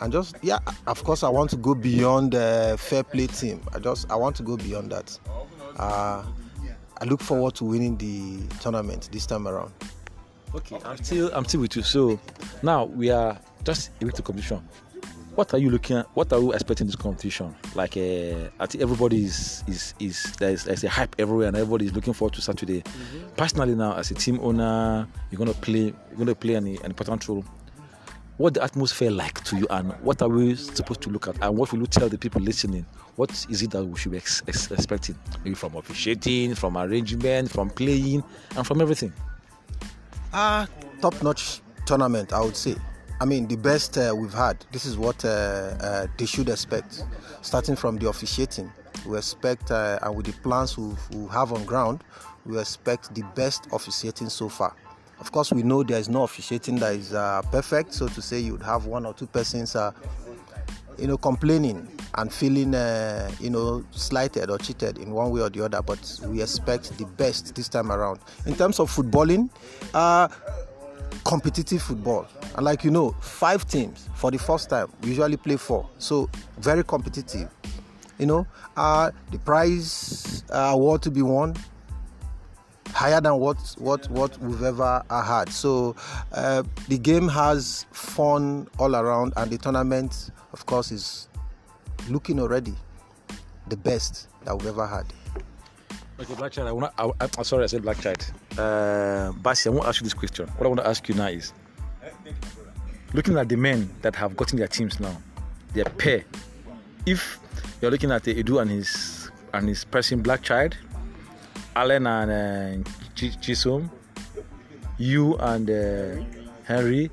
And 0.00 0.12
just 0.12 0.36
yeah, 0.42 0.58
of 0.86 1.02
course, 1.04 1.22
I 1.22 1.28
want 1.28 1.50
to 1.50 1.56
go 1.56 1.74
beyond 1.74 2.32
the 2.32 2.76
fair 2.78 3.02
play 3.02 3.26
team. 3.26 3.60
I 3.74 3.78
just 3.78 4.10
I 4.10 4.16
want 4.16 4.36
to 4.36 4.42
go 4.42 4.56
beyond 4.56 4.92
that. 4.92 5.18
Uh, 5.80 6.22
I 7.00 7.04
look 7.06 7.22
forward 7.22 7.54
to 7.56 7.64
winning 7.64 7.96
the 7.96 8.46
tournament 8.60 9.08
this 9.10 9.24
time 9.24 9.48
around. 9.48 9.72
Okay, 10.54 10.78
I'm 10.84 11.02
still 11.02 11.30
I'm 11.32 11.44
still 11.46 11.62
with 11.62 11.76
you. 11.76 11.82
So 11.82 12.20
now 12.62 12.84
we 12.84 13.10
are 13.10 13.38
just 13.64 13.90
a 14.00 14.04
week 14.04 14.14
to 14.14 14.22
competition 14.22 14.60
what 15.40 15.54
are 15.54 15.58
you 15.58 15.70
looking 15.70 15.96
at? 15.96 16.06
What 16.14 16.32
are 16.32 16.38
you 16.38 16.52
expecting 16.52 16.86
this 16.86 16.96
competition? 16.96 17.54
Like, 17.74 17.96
uh, 17.96 18.50
I 18.58 18.66
think 18.66 18.82
everybody 18.82 19.24
is 19.24 19.64
is 19.66 19.94
is 19.98 20.32
there's, 20.38 20.64
there's 20.64 20.84
a 20.84 20.88
hype 20.88 21.16
everywhere, 21.18 21.48
and 21.48 21.56
everybody 21.56 21.86
is 21.86 21.94
looking 21.94 22.12
forward 22.12 22.34
to 22.34 22.42
Saturday. 22.42 22.82
Mm-hmm. 22.82 23.28
Personally, 23.36 23.74
now 23.74 23.94
as 23.94 24.10
a 24.10 24.14
team 24.14 24.38
owner, 24.42 25.06
you're 25.30 25.38
gonna 25.38 25.54
play 25.54 25.94
you're 26.10 26.18
gonna 26.18 26.34
play 26.34 26.54
an, 26.54 26.66
an 26.66 26.86
important 26.86 27.26
role. 27.26 27.44
What 28.40 28.54
the 28.54 28.64
atmosphere 28.64 29.10
like 29.10 29.44
to 29.44 29.58
you, 29.58 29.66
and 29.68 29.92
what 30.00 30.22
are 30.22 30.28
we 30.30 30.54
supposed 30.54 31.02
to 31.02 31.10
look 31.10 31.28
at, 31.28 31.36
and 31.42 31.58
what 31.58 31.72
will 31.72 31.80
you 31.80 31.86
tell 31.86 32.08
the 32.08 32.16
people 32.16 32.40
listening? 32.40 32.86
What 33.16 33.30
is 33.50 33.60
it 33.60 33.70
that 33.72 33.84
we 33.84 33.98
should 33.98 34.12
be 34.12 34.16
ex- 34.16 34.42
ex- 34.48 34.70
expecting? 34.70 35.14
Maybe 35.44 35.54
from 35.54 35.76
officiating, 35.76 36.54
from 36.54 36.78
arrangement, 36.78 37.50
from 37.50 37.68
playing, 37.68 38.24
and 38.56 38.66
from 38.66 38.80
everything. 38.80 39.12
Ah, 40.32 40.62
uh, 40.62 40.66
top-notch 41.02 41.60
tournament, 41.84 42.32
I 42.32 42.40
would 42.40 42.56
say. 42.56 42.76
I 43.20 43.26
mean, 43.26 43.46
the 43.46 43.56
best 43.56 43.98
uh, 43.98 44.14
we've 44.16 44.32
had. 44.32 44.56
This 44.72 44.86
is 44.86 44.96
what 44.96 45.22
uh, 45.22 45.28
uh, 45.28 46.06
they 46.16 46.24
should 46.24 46.48
expect. 46.48 47.04
Starting 47.42 47.76
from 47.76 47.98
the 47.98 48.08
officiating, 48.08 48.72
we 49.04 49.18
expect, 49.18 49.70
uh, 49.70 49.98
and 50.00 50.16
with 50.16 50.24
the 50.24 50.32
plans 50.40 50.78
we 50.78 50.94
have 51.30 51.52
on 51.52 51.66
ground, 51.66 52.02
we 52.46 52.58
expect 52.58 53.14
the 53.14 53.22
best 53.34 53.68
officiating 53.70 54.30
so 54.30 54.48
far. 54.48 54.74
Of 55.20 55.32
course, 55.32 55.52
we 55.52 55.62
know 55.62 55.82
there 55.82 55.98
is 55.98 56.08
no 56.08 56.22
officiating 56.24 56.76
that 56.76 56.94
is 56.94 57.12
uh, 57.12 57.42
perfect. 57.52 57.92
So 57.94 58.08
to 58.08 58.22
say, 58.22 58.40
you 58.40 58.52
would 58.52 58.62
have 58.62 58.86
one 58.86 59.06
or 59.06 59.14
two 59.14 59.26
persons, 59.26 59.76
uh, 59.76 59.92
you 60.98 61.06
know, 61.06 61.16
complaining 61.18 61.86
and 62.14 62.32
feeling, 62.32 62.72
you 63.38 63.50
know, 63.50 63.84
slighted 63.90 64.50
or 64.50 64.58
cheated 64.58 64.98
in 64.98 65.12
one 65.12 65.30
way 65.30 65.42
or 65.42 65.50
the 65.50 65.64
other. 65.64 65.82
But 65.82 66.20
we 66.26 66.42
expect 66.42 66.96
the 66.98 67.04
best 67.04 67.54
this 67.54 67.68
time 67.68 67.92
around. 67.92 68.20
In 68.46 68.54
terms 68.56 68.80
of 68.80 68.90
footballing 68.90 69.50
competitive 71.24 71.82
football. 71.82 72.26
And 72.56 72.64
like 72.64 72.84
you 72.84 72.90
know, 72.90 73.12
five 73.20 73.66
teams 73.68 74.08
for 74.14 74.30
the 74.30 74.38
first 74.38 74.70
time. 74.70 74.88
We 75.02 75.10
usually 75.10 75.36
play 75.36 75.56
four. 75.56 75.88
So 75.98 76.28
very 76.58 76.84
competitive. 76.84 77.48
You 78.18 78.26
know, 78.26 78.46
uh, 78.76 79.10
the 79.30 79.38
prize 79.38 80.44
uh, 80.50 80.70
award 80.72 81.02
to 81.02 81.10
be 81.10 81.22
won 81.22 81.56
higher 82.92 83.20
than 83.20 83.36
what 83.36 83.58
what 83.78 84.08
what 84.10 84.38
we've 84.38 84.62
ever 84.62 85.02
had. 85.10 85.48
So 85.48 85.96
uh, 86.32 86.62
the 86.88 86.98
game 86.98 87.28
has 87.28 87.86
fun 87.92 88.68
all 88.78 88.96
around, 88.96 89.32
and 89.36 89.50
the 89.50 89.58
tournament, 89.58 90.30
of 90.52 90.66
course, 90.66 90.90
is 90.90 91.28
looking 92.08 92.40
already 92.40 92.74
the 93.68 93.76
best 93.76 94.28
that 94.44 94.56
we've 94.56 94.68
ever 94.68 94.86
had. 94.86 95.06
Okay, 96.20 96.34
Black 96.34 96.52
Child, 96.52 96.68
I 96.68 96.72
wanna, 96.72 96.92
I, 96.98 97.10
I'm 97.38 97.44
sorry 97.44 97.64
I 97.64 97.66
said 97.66 97.82
Black 97.82 97.98
Child. 97.98 98.30
Uh, 98.52 99.32
Basi, 99.40 99.68
I 99.68 99.70
want 99.70 99.84
to 99.84 99.88
ask 99.88 100.00
you 100.00 100.04
this 100.04 100.12
question. 100.12 100.46
What 100.48 100.66
I 100.66 100.68
want 100.68 100.80
to 100.80 100.86
ask 100.86 101.08
you 101.08 101.14
now 101.14 101.28
is 101.28 101.54
looking 103.14 103.38
at 103.38 103.48
the 103.48 103.56
men 103.56 103.88
that 104.02 104.14
have 104.16 104.36
gotten 104.36 104.58
their 104.58 104.68
teams 104.68 105.00
now, 105.00 105.16
their 105.72 105.84
pair. 105.84 106.24
If 107.06 107.38
you're 107.80 107.90
looking 107.90 108.10
at 108.10 108.24
Edu 108.24 108.60
and 108.60 108.70
his 108.70 109.30
and 109.54 109.66
his 109.66 109.84
person 109.84 110.20
Black 110.20 110.42
Child, 110.42 110.76
Allen 111.76 112.06
and 112.06 112.86
uh, 112.86 112.90
Ch- 113.14 113.38
Chisom, 113.40 113.88
you 114.98 115.36
and 115.36 115.70
uh, 115.70 116.22
Henry, 116.64 117.10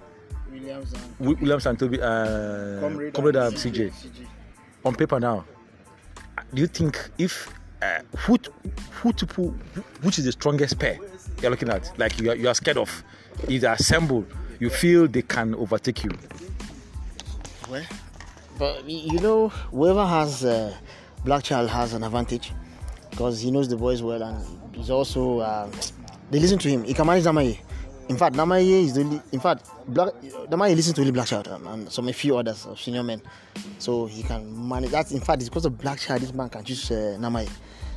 Williams 0.52 0.94
and 0.94 1.18
Wi- 1.20 1.42
Williams 1.42 1.66
and 1.66 1.80
Toby, 1.80 2.02
uh, 2.02 2.80
Comrade 3.12 3.36
and 3.36 3.56
CJ. 3.56 3.92
On 4.86 4.96
paper 4.96 5.20
now, 5.20 5.46
do 6.54 6.62
you 6.62 6.68
think 6.68 7.10
if 7.18 7.54
uh, 7.82 8.00
who 8.20 8.38
who 9.02 9.14
to 9.14 9.26
put 9.28 9.48
which 10.02 10.18
is 10.20 10.26
the 10.26 10.32
strongest 10.32 10.80
pair 10.80 10.98
you're 11.42 11.52
looking 11.52 11.70
at? 11.70 11.92
Like 11.98 12.20
you 12.20 12.32
are, 12.32 12.36
you 12.36 12.48
are 12.48 12.56
scared 12.56 12.78
of, 12.78 13.04
either 13.48 13.70
assemble, 13.70 14.26
you 14.60 14.70
feel 14.70 15.08
they 15.08 15.22
can 15.22 15.54
overtake 15.56 16.04
you. 16.04 16.12
Well, 17.70 17.84
but 18.58 18.90
you 18.90 19.20
know, 19.20 19.50
whoever 19.50 20.06
has 20.06 20.44
uh, 20.44 20.74
Black 21.26 21.44
Child 21.44 21.70
has 21.70 21.94
an 21.94 22.04
advantage 22.04 22.54
because 23.18 23.42
he 23.42 23.50
knows 23.50 23.68
the 23.68 23.76
boys 23.76 24.04
well 24.04 24.22
and 24.22 24.76
he's 24.76 24.92
also 24.92 25.42
um, 25.42 25.72
they 26.30 26.40
listen 26.40 26.60
to 26.60 26.70
him. 26.70 26.84
He 26.84 26.94
can 26.94 27.08
manage 27.08 27.24
Namaye. 27.24 27.58
In 28.10 28.16
fact, 28.16 28.36
Namaye 28.36 28.84
is 28.84 28.94
the 28.94 29.02
only. 29.02 29.22
In 29.32 29.40
fact, 29.40 29.68
Black 29.88 30.14
Namaye 30.52 30.76
listens 30.76 30.94
to 30.96 31.02
only 31.02 31.12
Black 31.12 31.26
Child 31.26 31.48
um, 31.48 31.66
and 31.66 31.92
some 31.92 32.08
a 32.08 32.14
few 32.14 32.38
others 32.38 32.68
of 32.68 32.80
senior 32.80 33.02
men, 33.02 33.20
so 33.80 34.06
he 34.06 34.22
can 34.22 34.68
manage. 34.70 34.92
That's 34.92 35.12
in 35.12 35.20
fact 35.20 35.42
it's 35.42 35.50
because 35.50 35.66
of 35.66 35.80
Black 35.80 35.98
Child 35.98 36.22
this 36.22 36.32
man 36.32 36.50
can 36.50 36.64
choose 36.64 36.92
uh, 36.92 37.18
Namaye 37.20 37.50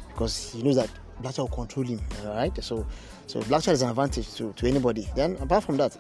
because 0.09 0.53
he 0.53 0.63
knows 0.63 0.77
that 0.77 0.89
Black 1.21 1.35
Child 1.35 1.51
will 1.51 1.57
control 1.57 1.85
him. 1.85 2.01
All 2.25 2.35
right, 2.37 2.65
so 2.65 2.87
so 3.27 3.43
Black 3.43 3.63
Child 3.63 3.75
is 3.75 3.83
an 3.83 3.91
advantage 3.91 4.35
to 4.37 4.55
to 4.55 4.67
anybody. 4.67 5.07
Then 5.15 5.37
apart 5.37 5.65
from 5.65 5.77
that, 5.77 5.99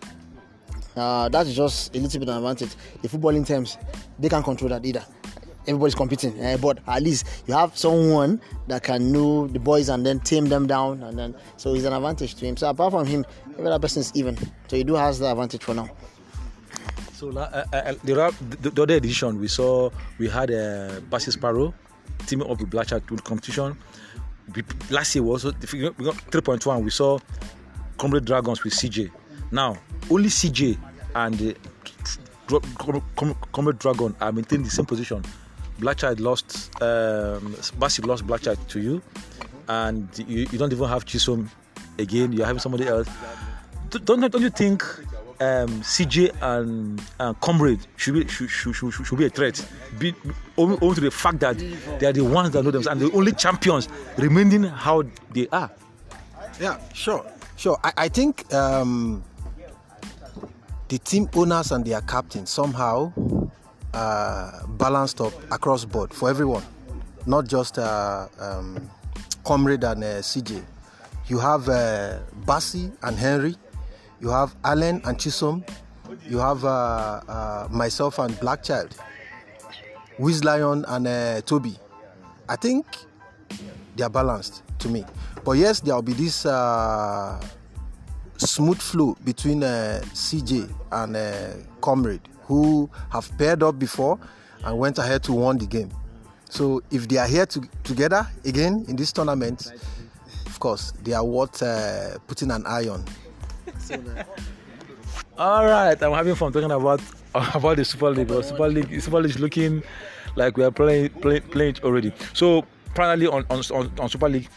uh, 0.97 1.29
that 1.29 1.47
is 1.47 1.55
just 1.55 1.95
a 1.95 1.99
little 1.99 2.21
bit 2.21 2.29
of 2.31 2.37
an 2.37 2.43
advantage. 2.43 2.75
The 3.03 3.09
footballing 3.09 3.47
terms, 3.47 3.77
they 4.19 4.31
can't 4.31 4.45
control 4.45 4.71
that 4.71 4.87
either. 4.87 5.05
Everybody's 5.67 5.95
competing, 5.95 6.39
eh, 6.41 6.57
but 6.57 6.79
at 6.87 7.03
least 7.03 7.27
you 7.47 7.55
have 7.55 7.77
someone 7.77 8.41
that 8.67 8.83
can 8.83 9.13
know 9.13 9.47
the 9.47 9.59
boys 9.59 9.89
and 9.89 10.05
then 10.05 10.19
tame 10.21 10.47
them 10.47 10.67
down, 10.67 11.03
and 11.03 11.19
then 11.19 11.35
so 11.57 11.75
it's 11.75 11.85
an 11.85 11.93
advantage 11.93 12.35
to 12.37 12.47
him. 12.47 12.57
So 12.57 12.69
apart 12.69 12.93
from 12.93 13.07
him, 13.07 13.27
every 13.53 13.67
other 13.67 13.79
person 13.79 14.01
is 14.01 14.11
even. 14.15 14.37
So 14.69 14.77
he 14.77 14.85
do 14.85 14.95
has 14.95 15.19
the 15.19 15.31
advantage 15.31 15.63
for 15.63 15.75
now. 15.75 15.91
So 17.21 17.31
uh, 17.37 17.65
uh, 17.71 17.93
the, 18.03 18.35
the, 18.63 18.71
the 18.71 18.83
other 18.83 18.95
edition 18.95 19.39
we 19.39 19.49
saw 19.49 19.91
we 20.17 20.27
had 20.27 20.51
uh, 20.51 21.01
Basis 21.11 21.35
Sparrow 21.35 21.75
teaming 22.27 22.51
up 22.51 22.59
with 22.59 22.71
Black 22.71 22.87
to 22.87 23.01
the 23.01 23.21
competition. 23.21 23.77
We, 24.55 24.63
last 24.89 25.15
year 25.15 25.23
we 25.25 25.31
also 25.31 25.53
we 25.71 25.81
got 25.81 26.17
3.1. 26.31 26.83
We 26.83 26.91
saw 26.91 27.19
Comrade 27.99 28.25
Dragons 28.25 28.65
with 28.65 28.73
CJ. 28.73 29.11
Now 29.51 29.77
only 30.11 30.31
CJ 30.31 30.79
and 31.15 31.55
Comrade 33.53 33.79
Dragon 33.79 34.17
are 34.19 34.33
maintaining 34.33 34.65
the 34.65 34.71
same 34.71 34.87
position. 34.87 35.23
Black 35.81 35.97
Child 35.97 36.21
lost 36.21 36.71
um, 36.83 37.57
Bassett 37.79 38.07
lost 38.07 38.27
Black 38.27 38.43
Child 38.43 38.59
to 38.69 38.81
you, 38.81 39.03
and 39.69 40.09
you, 40.27 40.47
you 40.51 40.59
don't 40.59 40.73
even 40.73 40.89
have 40.89 41.05
Chisom 41.05 41.49
again. 41.99 42.33
You're 42.33 42.47
having 42.47 42.61
somebody 42.61 42.87
else. 42.87 43.09
Don't 43.91 44.21
don't 44.21 44.43
you 44.43 44.51
think 44.51 44.85
um, 45.41 45.81
CJ 45.81 46.35
and 46.43 47.03
uh, 47.19 47.33
Comrade 47.35 47.81
should 47.97 48.15
be 48.15 48.29
should, 48.29 48.51
should, 48.51 48.75
should, 48.75 48.93
should 48.93 49.19
be 49.19 49.27
a 49.27 49.31
threat? 49.31 49.67
Be, 49.99 50.15
owing, 50.57 50.79
to 50.95 51.01
the 51.01 51.11
fact 51.11 51.41
that 51.41 51.59
they 51.99 52.07
are 52.07 52.13
the 52.13 52.25
ones 52.25 52.51
that 52.51 52.63
know 52.63 52.71
themselves 52.71 53.01
and 53.01 53.11
the 53.11 53.17
only 53.17 53.33
champions 53.33 53.89
remaining 54.17 54.65
how 54.65 55.03
they 55.33 55.49
are. 55.49 55.71
Yeah, 56.61 56.79
sure, 56.93 57.25
sure. 57.57 57.79
I, 57.83 57.93
I 57.97 58.09
think 58.09 58.53
um, 58.53 59.25
the 60.89 60.99
team 60.99 61.29
owners 61.35 61.73
and 61.73 61.85
their 61.85 62.03
captain 62.03 62.45
somehow 62.45 63.13
uh, 63.95 64.67
balanced 64.67 65.21
up 65.21 65.33
across 65.53 65.85
board 65.85 66.13
for 66.13 66.31
everyone, 66.31 66.63
not 67.27 67.47
just 67.47 67.79
uh, 67.79 68.29
um, 68.39 68.91
Comrade 69.45 69.85
and 69.85 70.05
uh, 70.05 70.07
CJ. 70.19 70.63
You 71.27 71.39
have 71.39 71.69
uh, 71.69 72.19
Basi 72.45 72.93
and 73.03 73.17
Henry, 73.17 73.57
you 74.21 74.29
have 74.29 74.55
Allen 74.65 75.01
and 75.05 75.17
Chisom, 75.19 75.69
you 76.29 76.39
have 76.39 76.65
uh, 76.65 77.69
myself 77.71 78.19
and 78.19 78.35
Blackchild, 78.35 78.93
Wiz 80.19 80.45
Lion 80.45 80.85
and 80.89 81.47
Toby. 81.47 81.77
I 82.49 82.57
think 82.57 82.85
they 83.97 84.03
are 84.03 84.11
balanced 84.11 84.63
to 84.81 84.89
me. 84.89 85.05
But 85.45 85.53
yes, 85.53 85.81
there 85.81 85.95
will 85.95 86.03
be 86.03 86.13
this 86.13 86.45
uh, 86.47 87.41
smooth 88.37 88.81
flow 88.81 89.17
between 89.25 89.63
uh, 89.63 90.01
CJ 90.13 90.69
and 90.93 91.17
uh, 91.17 91.53
Comrade, 91.81 92.21
who 92.51 92.91
have 93.11 93.31
paired 93.39 93.63
up 93.63 93.79
before 93.79 94.19
and 94.65 94.77
went 94.77 94.99
ahead 94.99 95.23
to 95.23 95.33
win 95.33 95.57
the 95.57 95.67
game. 95.67 95.89
So 96.49 96.83
if 96.91 97.07
they 97.07 97.17
are 97.17 97.29
here 97.29 97.47
to, 97.47 97.61
together 97.85 98.27
again 98.45 98.85
in 98.89 98.97
this 98.97 99.13
tournament, 99.13 99.73
of 100.47 100.59
course, 100.59 100.93
they 101.05 101.13
are 101.13 101.25
worth 101.25 101.63
uh, 101.63 102.19
putting 102.27 102.51
an 102.51 102.67
eye 102.67 102.89
on. 102.89 103.05
All 105.39 105.65
right, 105.65 106.03
I'm 106.03 106.13
having 106.13 106.35
fun 106.35 106.53
talking 106.53 106.73
about 106.73 107.01
about 107.55 107.77
the 107.77 107.85
Super 107.85 108.11
League. 108.11 108.27
Because 108.27 108.49
Super 108.49 108.69
League, 108.69 109.01
Super 109.01 109.21
League 109.21 109.31
is 109.31 109.39
looking 109.39 109.85
like 110.35 110.57
we 110.57 110.65
are 110.65 110.73
playing 110.73 111.11
play, 111.11 111.39
playing 111.39 111.77
it 111.77 111.85
already. 111.85 112.13
So, 112.35 112.67
finally 112.97 113.29
on 113.29 113.47
on, 113.49 113.63
on, 114.01 114.09
Super 114.09 114.29
League, 114.29 114.49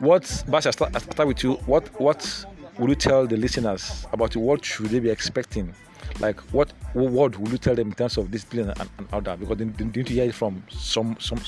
what 0.00 0.44
Bas, 0.48 0.66
I 0.66 0.70
start, 0.70 0.94
I 0.94 0.98
start 0.98 1.26
with 1.26 1.42
you. 1.42 1.54
What 1.64 1.88
what 1.98 2.44
would 2.78 2.90
you 2.90 2.94
tell 2.94 3.26
the 3.26 3.38
listeners 3.38 4.06
about? 4.12 4.36
What 4.36 4.62
should 4.66 4.90
they 4.90 5.00
be 5.00 5.08
expecting? 5.08 5.74
Like 6.20 6.40
what 6.52 6.72
what 6.92 7.38
would 7.38 7.52
you 7.52 7.58
tell 7.58 7.74
them 7.74 7.88
in 7.88 7.94
terms 7.94 8.16
of 8.16 8.30
discipline 8.30 8.70
and, 8.70 8.90
and 8.98 9.08
all 9.12 9.20
that? 9.22 9.40
Because 9.40 9.58
they, 9.58 9.64
they 9.64 9.84
need 9.84 10.06
to 10.06 10.12
hear 10.12 10.24
it 10.24 10.34
from 10.34 10.62
some 10.68 11.16
some 11.18 11.40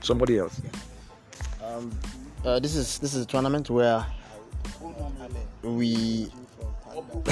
somebody 0.00 0.38
else. 0.38 0.60
Uh, 2.44 2.58
this 2.58 2.76
is 2.76 2.98
this 2.98 3.14
is 3.14 3.24
a 3.24 3.26
tournament 3.26 3.68
where 3.68 4.06
we 5.62 6.30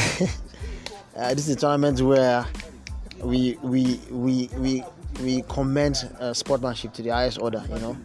uh, 1.17 1.35
this 1.35 1.49
is 1.49 1.51
a 1.51 1.57
tournament 1.57 2.01
where 2.01 2.45
we 3.23 3.57
we 3.63 4.01
we 4.11 4.51
we 4.59 4.85
we 5.23 5.43
commend 5.43 6.11
uh, 6.21 6.35
sportsmanship 6.35 6.93
to 6.93 7.03
the 7.03 7.11
highest 7.11 7.41
order 7.41 7.63
you 7.73 7.79
know 7.79 7.97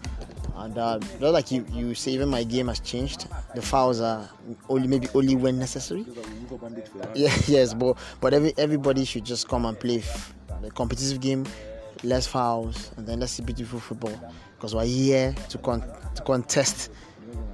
and 0.58 0.78
uh, 0.78 1.00
just 1.00 1.22
like 1.34 1.52
you 1.52 1.66
you 1.72 1.94
say 1.96 2.12
even 2.12 2.30
my 2.30 2.44
game 2.44 2.68
has 2.68 2.80
changed 2.80 3.28
the 3.56 3.62
fouls 3.62 4.00
are 4.00 4.30
only 4.70 4.88
maybe 4.88 5.08
only 5.14 5.36
when 5.36 5.58
necessary 5.58 6.06
yeah 7.16 7.34
yes 7.48 7.74
but 7.74 7.98
but 8.20 8.34
every 8.34 8.54
everybody 8.58 9.06
should 9.06 9.24
just 9.26 9.48
come 9.48 9.66
and 9.66 9.80
play 9.80 9.98
f- 9.98 10.34
the 10.62 10.70
competitive 10.72 11.20
game 11.20 11.46
less 12.04 12.28
fouls 12.28 12.92
and 12.98 13.08
then 13.08 13.20
let's 13.20 13.34
see 13.34 13.44
beautiful 13.44 13.80
football. 13.80 14.14
Because 14.56 14.76
we're 14.76 14.86
here 14.86 15.36
to 15.50 15.58
con- 15.58 15.84
to 16.16 16.22
contest 16.24 16.92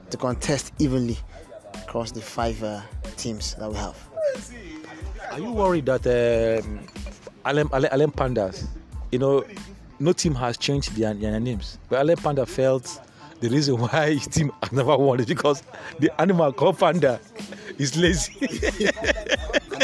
to 0.09 0.17
contest 0.17 0.73
evenly 0.79 1.17
across 1.83 2.11
the 2.11 2.21
five 2.21 2.61
uh, 2.63 2.81
teams 3.15 3.55
that 3.55 3.69
we 3.69 3.77
have. 3.77 3.97
Are 5.31 5.39
you 5.39 5.51
worried 5.51 5.85
that 5.85 6.05
um, 6.65 6.79
Alem, 7.45 7.69
Alem, 7.71 7.89
Alem 7.91 8.11
Pandas, 8.11 8.65
you 9.11 9.19
know, 9.19 9.43
no 9.99 10.13
team 10.13 10.35
has 10.35 10.57
changed 10.57 10.95
their, 10.95 11.13
their 11.13 11.39
names, 11.39 11.77
but 11.89 11.99
Alem 12.01 12.17
Panda 12.17 12.45
felt 12.45 12.99
the 13.39 13.49
reason 13.49 13.77
why 13.77 14.13
his 14.13 14.27
team 14.27 14.51
has 14.61 14.71
never 14.71 14.95
won 14.97 15.19
is 15.19 15.25
because 15.25 15.63
the 15.99 16.09
animal 16.21 16.51
called 16.53 16.77
Panda 16.79 17.19
is 17.77 17.97
lazy. 17.97 18.33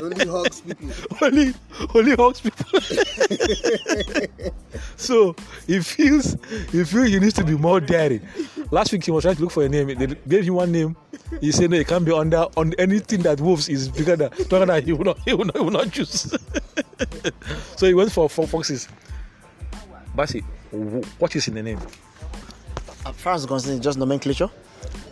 only 0.02 0.26
hugs 0.26 0.62
people. 0.62 0.90
only, 1.22 1.54
only 1.94 2.16
hugs 2.16 2.42
people. 2.42 2.80
so 4.96 5.36
he 5.68 5.80
feels, 5.82 6.38
he 6.72 6.84
feels 6.84 7.08
he 7.10 7.20
needs 7.20 7.34
to 7.34 7.44
be 7.44 7.56
more 7.56 7.80
daring. 7.80 8.22
Last 8.72 8.92
week 8.92 9.04
he 9.04 9.12
was 9.12 9.24
trying 9.24 9.36
to 9.36 9.42
look 9.44 9.52
for 9.52 9.64
a 9.64 9.70
name. 9.70 9.88
They 9.88 10.08
gave 10.28 10.46
him 10.46 10.56
one 10.56 10.72
name. 10.72 10.96
He 11.40 11.52
said 11.52 11.70
no, 11.70 11.78
it 11.78 11.88
can't 11.88 12.06
be 12.06 12.12
under 12.12 12.48
on 12.58 12.74
anything 12.78 13.22
that 13.22 13.40
wolves 13.40 13.70
is 13.70 13.90
bigger 13.90 14.16
than 14.16 14.32
taller 14.48 14.66
than 14.66 14.84
he 14.84 14.94
will 14.94 15.06
not, 15.06 15.20
he 15.26 15.34
will 15.34 15.46
not, 15.46 15.58
he 15.58 15.64
will 15.64 15.72
not 15.72 15.92
choose. 15.92 16.34
so 17.76 17.86
he 17.86 17.94
went 17.94 18.12
for 18.12 18.30
four 18.30 18.48
foxes. 18.48 18.88
Basi, 20.16 20.44
wh- 20.72 21.22
what 21.22 21.36
is 21.36 21.48
in 21.48 21.56
the 21.56 21.64
name? 21.64 21.80
As 23.06 23.16
far 23.16 23.34
as 23.34 23.46
concerned, 23.46 23.78
it's 23.78 23.84
just 23.84 23.98
nomenclature 23.98 24.50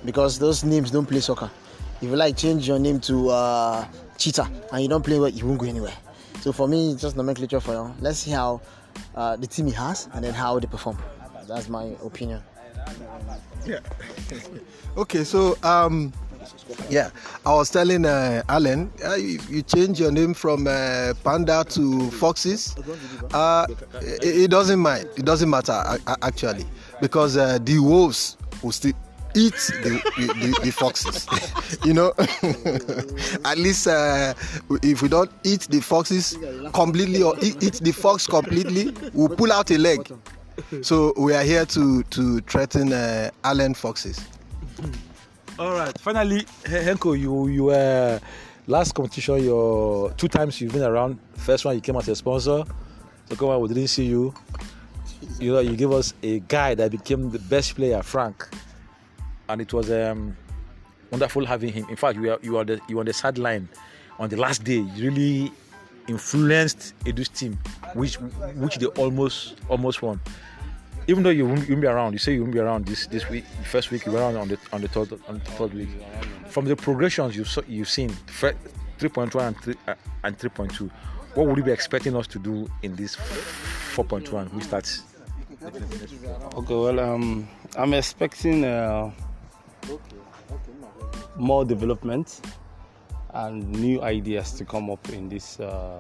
because 0.06 0.40
those 0.40 0.64
names 0.64 0.92
don't 0.92 1.06
play 1.06 1.20
soccer. 1.20 1.50
If 2.02 2.10
you 2.10 2.16
like 2.16 2.38
change 2.38 2.68
your 2.68 2.80
name 2.80 3.00
to 3.02 3.30
uh, 3.30 3.86
Cheetah 4.18 4.50
and 4.72 4.82
you 4.82 4.88
don't 4.88 5.04
play 5.04 5.20
well, 5.20 5.30
you 5.30 5.46
won't 5.46 5.60
go 5.60 5.68
anywhere. 5.68 5.94
So 6.42 6.52
for 6.52 6.68
me, 6.68 6.92
it's 6.92 7.02
just 7.02 7.16
nomenclature 7.16 7.60
for 7.60 7.74
now. 7.74 7.96
Let's 8.00 8.20
see 8.20 8.32
how 8.32 8.62
uh, 9.16 9.36
the 9.36 9.46
team 9.48 9.68
he 9.68 9.74
has 9.74 10.08
and 10.14 10.24
then 10.24 10.34
how 10.34 10.58
they 10.60 10.68
perform. 10.68 10.98
That's 11.48 11.70
my 11.70 11.96
opinion. 12.04 12.42
Yeah. 13.66 13.80
okay, 14.98 15.24
so 15.24 15.58
um, 15.62 16.14
yeah, 16.90 17.10
I 17.46 17.54
was 17.54 17.70
telling 17.70 18.06
uh, 18.06 18.44
Allen, 18.50 18.92
uh, 19.06 19.16
you, 19.16 19.40
you 19.50 19.62
change 19.62 20.00
your 20.00 20.12
name 20.12 20.34
from 20.34 20.68
uh, 20.68 21.14
Panda 21.24 21.66
to 21.70 22.10
Foxes. 22.12 22.76
Uh, 23.34 23.68
it, 24.02 24.24
it 24.24 24.52
doesn't 24.52 24.80
mind. 24.80 25.08
It 25.18 25.26
doesn't 25.26 25.50
matter 25.50 25.84
actually. 26.22 26.66
Because 27.02 27.36
uh, 27.36 27.58
the 27.62 27.80
wolves 27.80 28.38
will 28.64 28.72
still 28.72 28.94
eat 29.36 29.54
the, 29.54 30.02
the, 30.18 30.60
the 30.64 30.72
foxes. 30.72 31.28
you 31.86 31.94
know, 31.94 32.14
at 33.46 33.58
least 33.58 33.88
uh, 33.88 34.34
if 34.84 35.02
we 35.02 35.10
don't 35.10 35.32
eat 35.44 35.62
the 35.70 35.82
foxes 35.82 36.38
completely 36.74 37.24
or 37.24 37.36
eat, 37.42 37.62
eat 37.62 37.74
the 37.82 37.92
fox 37.92 38.28
completely, 38.28 38.94
we'll 39.14 39.30
pull 39.30 39.52
out 39.52 39.72
a 39.72 39.78
leg. 39.78 40.08
So 40.82 41.14
we 41.18 41.34
are 41.34 41.44
here 41.44 41.66
to 41.66 42.04
to 42.04 42.40
threaten 42.42 42.94
uh, 42.94 43.32
Allen 43.44 43.74
foxes. 43.74 44.24
All 45.58 45.74
right. 45.74 45.98
Finally, 46.00 46.42
Henko, 46.64 47.18
you 47.18 47.48
you 47.48 47.64
were 47.66 48.20
last 48.68 48.94
competition. 48.94 49.44
Your 49.44 50.12
two 50.12 50.28
times 50.28 50.62
you've 50.62 50.74
been 50.74 50.84
around. 50.84 51.20
First 51.36 51.66
one 51.66 51.76
you 51.76 51.82
came 51.82 51.96
as 51.96 52.08
a 52.10 52.16
sponsor. 52.16 52.64
Second 53.30 53.48
one 53.48 53.62
we 53.62 53.68
didn't 53.70 53.88
see 53.88 54.06
you. 54.06 54.34
You 55.40 55.54
know 55.54 55.60
you 55.60 55.76
gave 55.76 55.92
us 55.92 56.14
a 56.24 56.40
guy 56.40 56.76
that 56.76 56.92
became 56.92 57.30
the 57.32 57.40
best 57.40 57.76
player, 57.76 58.02
Frank, 58.02 58.48
and 59.50 59.62
it 59.62 59.74
was 59.74 59.92
um, 59.92 60.36
wonderful 61.12 61.46
having 61.46 61.74
him. 61.74 61.88
In 61.90 61.96
fact, 61.96 62.16
you 62.18 62.24
were 62.24 62.40
you 62.42 62.64
the 62.64 62.82
you 62.88 63.00
on 63.00 63.06
the 63.06 63.14
sideline 63.14 63.70
on 64.20 64.30
the 64.30 64.38
last 64.38 64.64
day. 64.64 64.80
You 64.96 65.12
really 65.12 65.52
influenced 66.08 66.94
Edu's 67.06 67.30
team, 67.30 67.58
which 67.94 68.16
which 68.56 68.78
they 68.78 68.88
almost 68.88 69.56
almost 69.70 70.02
won 70.02 70.20
even 71.08 71.24
though 71.24 71.30
you 71.30 71.46
won't, 71.46 71.68
you 71.68 71.74
won't, 71.74 71.82
be 71.82 71.88
around, 71.88 72.14
you 72.14 72.20
say 72.20 72.34
you 72.34 72.42
won't 72.42 72.54
be 72.54 72.60
around 72.60 72.86
this 72.86 73.08
this 73.08 73.28
week, 73.30 73.44
first 73.66 73.92
week 73.92 74.06
you 74.06 74.12
were 74.12 74.20
around 74.20 74.38
on 74.38 74.48
the 74.48 74.58
on 74.72 74.82
the 74.82 74.88
third 74.88 75.12
on 75.28 75.36
the 75.36 75.52
third 75.52 75.74
week. 75.74 75.90
From 76.48 76.66
the 76.66 76.76
progressions 76.76 77.36
you've 77.36 77.50
you've 77.68 77.90
seen, 77.90 78.10
three 78.98 79.10
point 79.10 79.34
one 79.34 79.56
and 79.66 79.78
uh, 79.88 79.96
and 80.24 80.38
three 80.38 80.50
point 80.50 80.74
two, 80.74 80.90
what 81.34 81.48
would 81.48 81.58
you 81.58 81.64
be 81.64 81.72
expecting 81.72 82.16
us 82.16 82.28
to 82.28 82.40
do 82.40 82.70
in 82.84 82.96
this 82.96 83.16
four 83.16 84.06
point 84.06 84.32
one? 84.32 84.50
We 84.54 84.62
start. 84.62 85.02
Okay, 85.64 86.74
well, 86.76 87.00
um, 87.00 87.48
I'm 87.78 87.94
expecting 87.94 88.66
uh, 88.66 89.12
more 91.36 91.64
development 91.66 92.42
and 93.36 93.70
new 93.70 94.02
ideas 94.02 94.54
to 94.54 94.66
come 94.66 94.90
up 94.90 95.08
in 95.10 95.30
this 95.30 95.60
uh, 95.60 96.00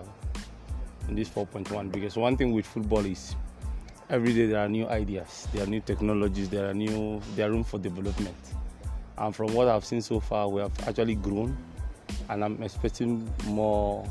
in 1.07 1.15
this 1.15 1.29
4.1 1.29 1.91
because 1.91 2.17
one 2.17 2.37
thing 2.37 2.53
with 2.53 2.65
football 2.65 3.05
is 3.05 3.35
every 4.09 4.33
day 4.33 4.47
there 4.47 4.59
are 4.61 4.67
new 4.67 4.87
ideas, 4.87 5.47
there 5.53 5.63
are 5.63 5.67
new 5.67 5.81
technologies, 5.81 6.49
there 6.49 6.67
are 6.67 6.73
new 6.73 7.21
there 7.35 7.47
are 7.47 7.51
room 7.51 7.63
for 7.63 7.77
development. 7.77 8.35
And 9.19 9.35
from 9.35 9.53
what 9.53 9.67
I've 9.67 9.85
seen 9.85 10.01
so 10.01 10.19
far, 10.19 10.49
we 10.49 10.61
have 10.61 10.73
actually 10.87 11.15
grown, 11.15 11.55
and 12.29 12.43
I'm 12.43 12.63
expecting 12.63 13.31
more 13.45 14.09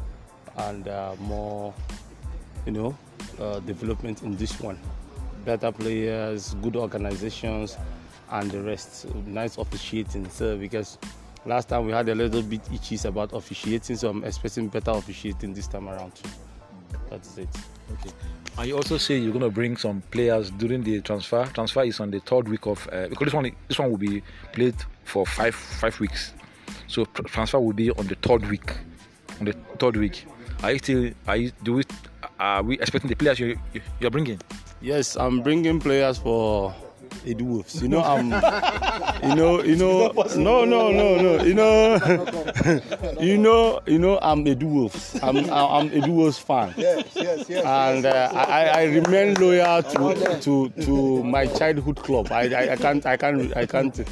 and 0.56 0.86
uh, 0.86 1.16
more, 1.18 1.74
you 2.66 2.72
know, 2.72 2.96
uh, 3.40 3.58
development 3.60 4.22
in 4.22 4.36
this 4.36 4.60
one. 4.60 4.78
Better 5.44 5.72
players, 5.72 6.54
good 6.62 6.76
organizations, 6.76 7.76
and 8.30 8.50
the 8.50 8.60
rest. 8.60 9.06
Nice 9.26 9.58
officiating, 9.58 10.28
so 10.28 10.56
because 10.56 10.98
last 11.46 11.68
time 11.68 11.86
we 11.86 11.92
had 11.92 12.08
a 12.08 12.14
little 12.14 12.42
bit 12.42 12.60
itches 12.72 13.04
about 13.04 13.32
officiating, 13.32 13.96
so 13.96 14.10
I'm 14.10 14.24
expecting 14.24 14.68
better 14.68 14.90
officiating 14.92 15.54
this 15.54 15.66
time 15.66 15.88
around. 15.88 16.12
That's 17.08 17.38
it. 17.38 17.48
Okay. 17.92 18.10
And 18.58 18.68
you 18.68 18.76
also 18.76 18.98
say 18.98 19.16
you're 19.16 19.32
going 19.32 19.44
to 19.44 19.50
bring 19.50 19.76
some 19.76 20.02
players 20.10 20.50
during 20.50 20.82
the 20.82 21.00
transfer. 21.00 21.44
Transfer 21.46 21.82
is 21.84 21.98
on 22.00 22.10
the 22.10 22.20
third 22.20 22.48
week 22.48 22.66
of 22.66 22.86
uh, 22.92 23.08
because 23.08 23.26
this 23.26 23.34
one 23.34 23.50
this 23.68 23.78
one 23.78 23.90
will 23.90 23.98
be 23.98 24.22
played 24.52 24.74
for 25.04 25.26
five 25.26 25.54
five 25.54 25.98
weeks. 25.98 26.34
So 26.86 27.04
transfer 27.04 27.58
will 27.58 27.72
be 27.72 27.90
on 27.90 28.06
the 28.06 28.16
third 28.16 28.48
week. 28.48 28.72
On 29.40 29.46
the 29.46 29.54
third 29.78 29.96
week, 29.96 30.26
are 30.62 30.72
you 30.72 30.78
still 30.78 31.10
are 31.26 31.36
you 31.36 31.52
do 31.62 31.74
we 31.74 31.82
are 32.38 32.62
we 32.62 32.78
expecting 32.78 33.08
the 33.08 33.16
players 33.16 33.40
you 33.40 33.58
you're 33.98 34.10
bringing? 34.10 34.40
Yes, 34.82 35.14
I'm 35.16 35.42
bringing 35.42 35.78
players 35.78 36.16
for 36.16 36.74
Edu 37.26 37.42
Wolves. 37.42 37.82
You 37.82 37.88
know, 37.88 38.00
I'm, 38.00 38.30
you 39.28 39.34
know, 39.34 39.62
you 39.62 39.76
know, 39.76 40.10
no, 40.36 40.64
no, 40.64 40.90
no, 40.90 41.20
no, 41.20 41.44
you 41.44 41.52
know, 41.52 41.96
you 43.20 43.36
know, 43.36 43.80
you 43.86 43.98
know, 43.98 44.18
I'm 44.22 44.44
Edu 44.46 44.62
Wolves. 44.62 45.18
I'm, 45.22 45.36
I'm 45.50 45.90
Edu 45.90 46.08
Wolves 46.08 46.38
fan. 46.38 46.72
Yes, 46.78 47.04
yes, 47.14 47.44
yes. 47.46 47.64
And 47.64 48.06
uh, 48.06 48.30
I, 48.32 48.68
I 48.68 48.84
remain 48.84 49.34
loyal 49.34 49.82
to, 49.82 50.40
to, 50.40 50.68
to 50.70 51.24
my 51.24 51.44
childhood 51.46 51.96
club. 51.96 52.32
I, 52.32 52.48
I, 52.48 52.72
I 52.72 52.76
can't, 52.76 53.04
I 53.04 53.18
can't, 53.18 53.54
I 53.54 53.66
can't. 53.66 54.02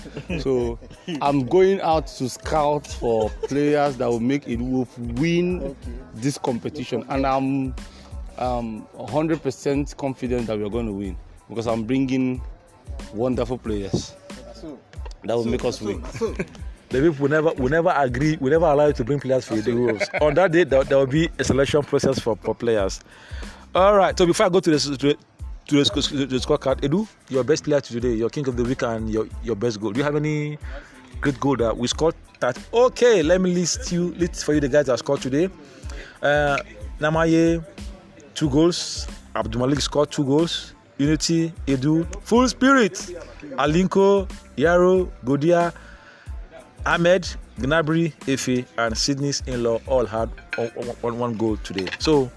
So 0.41 0.79
I'm 1.23 1.47
going 1.47 1.81
out 1.81 2.09
to 2.09 2.29
scout 2.29 2.87
for 2.87 3.31
players 3.49 3.97
that 3.97 4.07
will 4.11 4.21
make 4.21 4.45
Edu 4.45 4.69
Wolves 4.71 4.99
win 4.99 5.75
this 6.15 6.37
competition, 6.37 7.07
and 7.09 7.27
I'm 7.27 7.75
um, 8.39 8.87
100% 8.97 9.97
confident 9.97 10.47
that 10.47 10.59
we're 10.59 10.69
going 10.69 10.87
to 10.87 10.93
win 10.93 11.17
because 11.49 11.67
I'm 11.67 11.85
bringing 11.85 12.41
wonderful 13.13 13.59
players 13.59 14.15
that 15.25 15.35
will 15.37 15.45
make 15.45 15.65
us 15.65 15.81
win. 15.81 16.01
the 16.91 17.01
people 17.01 17.13
will 17.19 17.29
never 17.29 17.53
will 17.55 17.69
never 17.69 17.93
agree, 17.97 18.37
will 18.37 18.51
never 18.51 18.67
allow 18.67 18.87
you 18.87 18.93
to 18.95 19.05
bring 19.05 19.21
players 19.21 19.47
for 19.47 19.57
the 19.57 19.73
rules. 19.73 20.03
On 20.21 20.35
that 20.35 20.53
day, 20.53 20.65
there, 20.65 20.85
there, 20.85 20.99
will 20.99 21.07
be 21.07 21.29
a 21.39 21.45
selection 21.45 21.83
process 21.83 22.19
for, 22.19 22.37
for 22.37 22.55
players. 22.55 23.01
All 23.75 23.97
right. 23.97 24.17
So 24.17 24.27
before 24.27 24.47
I 24.47 24.49
go 24.49 24.61
to 24.61 24.71
the 24.71 24.79
to, 24.79 25.15
to 25.17 25.77
the, 25.77 26.27
the 26.27 26.37
scorecard, 26.37 26.81
Edu, 26.81 27.07
your 27.29 27.45
best 27.45 27.65
player 27.65 27.81
today, 27.81 28.15
your 28.15 28.31
king 28.31 28.47
of 28.49 28.57
the 28.57 28.65
week, 28.65 28.83
and 28.83 29.11
your, 29.11 29.27
your 29.43 29.57
best 29.57 29.81
goal. 29.81 29.93
Do 29.93 29.99
you 29.99 30.05
have 30.05 30.17
any 30.17 30.59
great 31.21 31.39
goal 31.39 31.57
that 31.57 31.77
we 31.77 31.89
scored? 31.89 32.15
That 32.41 32.59
okay? 32.73 33.23
Let 33.23 33.41
me 33.41 33.53
list 33.53 33.91
you 33.93 34.15
list 34.15 34.45
for 34.45 34.55
you 34.55 34.61
the 34.61 34.69
guys 34.69 34.87
that 34.87 34.99
scored 34.99 35.21
today. 35.21 35.51
Uh, 36.23 36.59
Namaye, 37.01 37.65
two 38.39 38.49
goals. 38.49 39.09
Abdul 39.35 39.61
Malik 39.61 39.81
scored 39.81 40.13
two 40.13 40.25
goals. 40.25 40.73
Unity, 40.97 41.53
Edu, 41.67 42.07
Full 42.23 42.49
Spirit, 42.49 42.95
Alinko, 43.59 44.29
Yaro, 44.57 45.11
Godia, 45.25 45.73
Ahmed, 46.87 47.23
Gnabry, 47.59 48.13
Efe, 48.27 48.65
and 48.79 48.97
Sydney's 48.97 49.43
in-law 49.47 49.81
all 49.87 50.07
had 50.07 50.29
one, 51.03 51.35
goal 51.35 51.57
today. 51.59 51.89
So, 51.99 52.31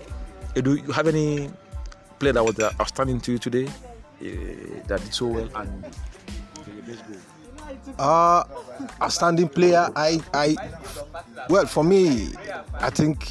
Edu, 0.55 0.85
you 0.85 0.91
have 0.91 1.07
any 1.07 1.51
player 2.19 2.33
that 2.33 2.43
was 2.43 2.59
outstanding 2.59 3.19
to 3.21 3.33
you 3.33 3.37
today 3.37 3.65
uh, 3.65 4.25
that 4.87 5.01
did 5.01 5.13
so 5.13 5.27
well 5.27 5.49
and 5.55 5.85
uh, 7.97 8.43
outstanding 9.01 9.49
player. 9.49 9.89
I, 9.95 10.19
I, 10.33 10.55
well, 11.49 11.65
for 11.65 11.83
me, 11.83 12.29
I 12.75 12.89
think 12.89 13.27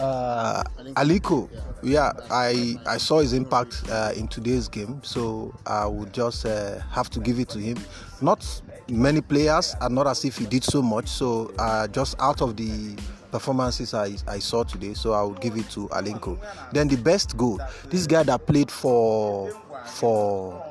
uh, 0.00 0.62
Alinko, 0.94 1.48
yeah, 1.82 2.12
I 2.30 2.76
I 2.86 2.98
saw 2.98 3.20
his 3.20 3.32
impact 3.32 3.82
uh, 3.90 4.12
in 4.16 4.28
today's 4.28 4.68
game, 4.68 5.00
so 5.02 5.54
I 5.66 5.86
would 5.86 6.12
just 6.12 6.46
uh, 6.46 6.80
have 6.90 7.10
to 7.10 7.20
give 7.20 7.38
it 7.38 7.48
to 7.50 7.58
him. 7.58 7.76
Not 8.20 8.44
many 8.88 9.20
players, 9.20 9.74
and 9.80 9.94
not 9.94 10.06
as 10.06 10.24
if 10.24 10.38
he 10.38 10.46
did 10.46 10.64
so 10.64 10.82
much. 10.82 11.08
So 11.08 11.52
uh, 11.58 11.88
just 11.88 12.16
out 12.20 12.40
of 12.40 12.56
the 12.56 12.96
performances 13.30 13.94
I, 13.94 14.16
I 14.28 14.38
saw 14.38 14.62
today, 14.62 14.94
so 14.94 15.12
I 15.12 15.22
would 15.22 15.40
give 15.40 15.56
it 15.56 15.68
to 15.70 15.88
Alinko. 15.88 16.38
Then 16.72 16.88
the 16.88 16.96
best 16.96 17.36
goal, 17.36 17.60
this 17.90 18.06
guy 18.06 18.22
that 18.22 18.46
played 18.46 18.70
for 18.70 19.50
for 19.86 20.62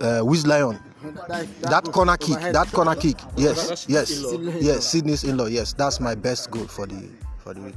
uh, 0.00 0.20
Wiz 0.24 0.46
Lion. 0.46 0.78
That, 1.60 1.84
corner 1.92 2.16
kick, 2.16 2.40
that 2.40 2.72
corner 2.72 2.96
kick, 2.96 3.16
yes, 3.36 3.86
yes, 3.88 4.24
yes, 4.60 4.86
Sydney's 4.86 5.22
in-law, 5.22 5.46
yes, 5.46 5.72
that's 5.72 6.00
my 6.00 6.16
best 6.16 6.50
goal 6.50 6.66
for 6.66 6.86
the 6.86 7.08
for 7.46 7.54
the 7.54 7.60
week. 7.60 7.76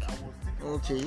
Okay. 0.63 1.05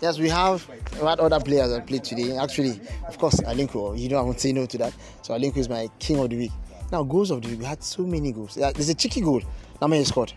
Yes, 0.00 0.18
we 0.18 0.28
have 0.30 0.66
we 0.98 1.06
had 1.06 1.20
other 1.20 1.38
players 1.40 1.70
that 1.70 1.86
played 1.86 2.02
today. 2.02 2.36
Actually, 2.38 2.80
of 3.06 3.18
course, 3.18 3.40
Alinko. 3.42 3.98
You 3.98 4.08
know, 4.08 4.18
I 4.18 4.22
won't 4.22 4.40
say 4.40 4.52
no 4.52 4.64
to 4.66 4.78
that. 4.78 4.94
So 5.20 5.34
Alinko 5.34 5.58
is 5.58 5.68
my 5.68 5.88
king 5.98 6.18
of 6.18 6.30
the 6.30 6.38
week. 6.38 6.52
Now, 6.90 7.02
goals 7.02 7.30
of 7.30 7.42
the 7.42 7.48
week. 7.48 7.60
We 7.60 7.64
had 7.66 7.82
so 7.84 8.02
many 8.02 8.32
goals. 8.32 8.54
There's 8.54 8.88
a 8.88 8.94
cheeky 8.94 9.20
goal. 9.20 9.42
Namaye 9.80 10.06
scored. 10.06 10.32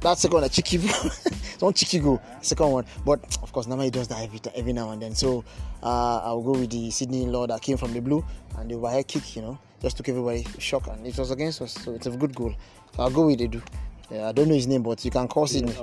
That 0.00 0.18
second 0.18 0.34
one, 0.34 0.44
a 0.44 0.48
cheeky, 0.48 0.78
not 1.62 1.74
cheeky 1.74 2.00
goal. 2.00 2.20
Second 2.42 2.70
one, 2.70 2.84
but 3.04 3.20
of 3.42 3.52
course, 3.52 3.66
Namaye 3.66 3.90
does 3.90 4.08
that 4.08 4.20
every 4.22 4.40
every 4.54 4.72
now 4.72 4.90
and 4.90 5.00
then. 5.00 5.14
So 5.14 5.44
uh, 5.82 6.18
I'll 6.24 6.42
go 6.42 6.52
with 6.52 6.70
the 6.70 6.90
Sydney 6.90 7.26
law 7.26 7.46
that 7.46 7.62
came 7.62 7.76
from 7.76 7.92
the 7.92 8.00
blue 8.00 8.24
and 8.58 8.70
the 8.70 8.74
overhead 8.74 9.06
kick. 9.06 9.36
You 9.36 9.42
know, 9.42 9.58
just 9.80 9.96
took 9.96 10.08
everybody 10.08 10.44
shock 10.58 10.88
and 10.88 11.06
it 11.06 11.16
was 11.16 11.30
against 11.30 11.62
us. 11.62 11.72
So 11.72 11.94
it's 11.94 12.06
a 12.06 12.10
good 12.10 12.34
goal. 12.34 12.54
So 12.96 13.02
I'll 13.04 13.10
go 13.10 13.26
with 13.26 13.38
Edu. 13.38 13.62
Yeah, 14.10 14.28
I 14.28 14.32
don't 14.32 14.48
know 14.48 14.54
his 14.54 14.66
name, 14.66 14.82
but 14.82 15.04
you 15.04 15.10
can 15.10 15.28
call 15.28 15.46
Sydney. 15.46 15.74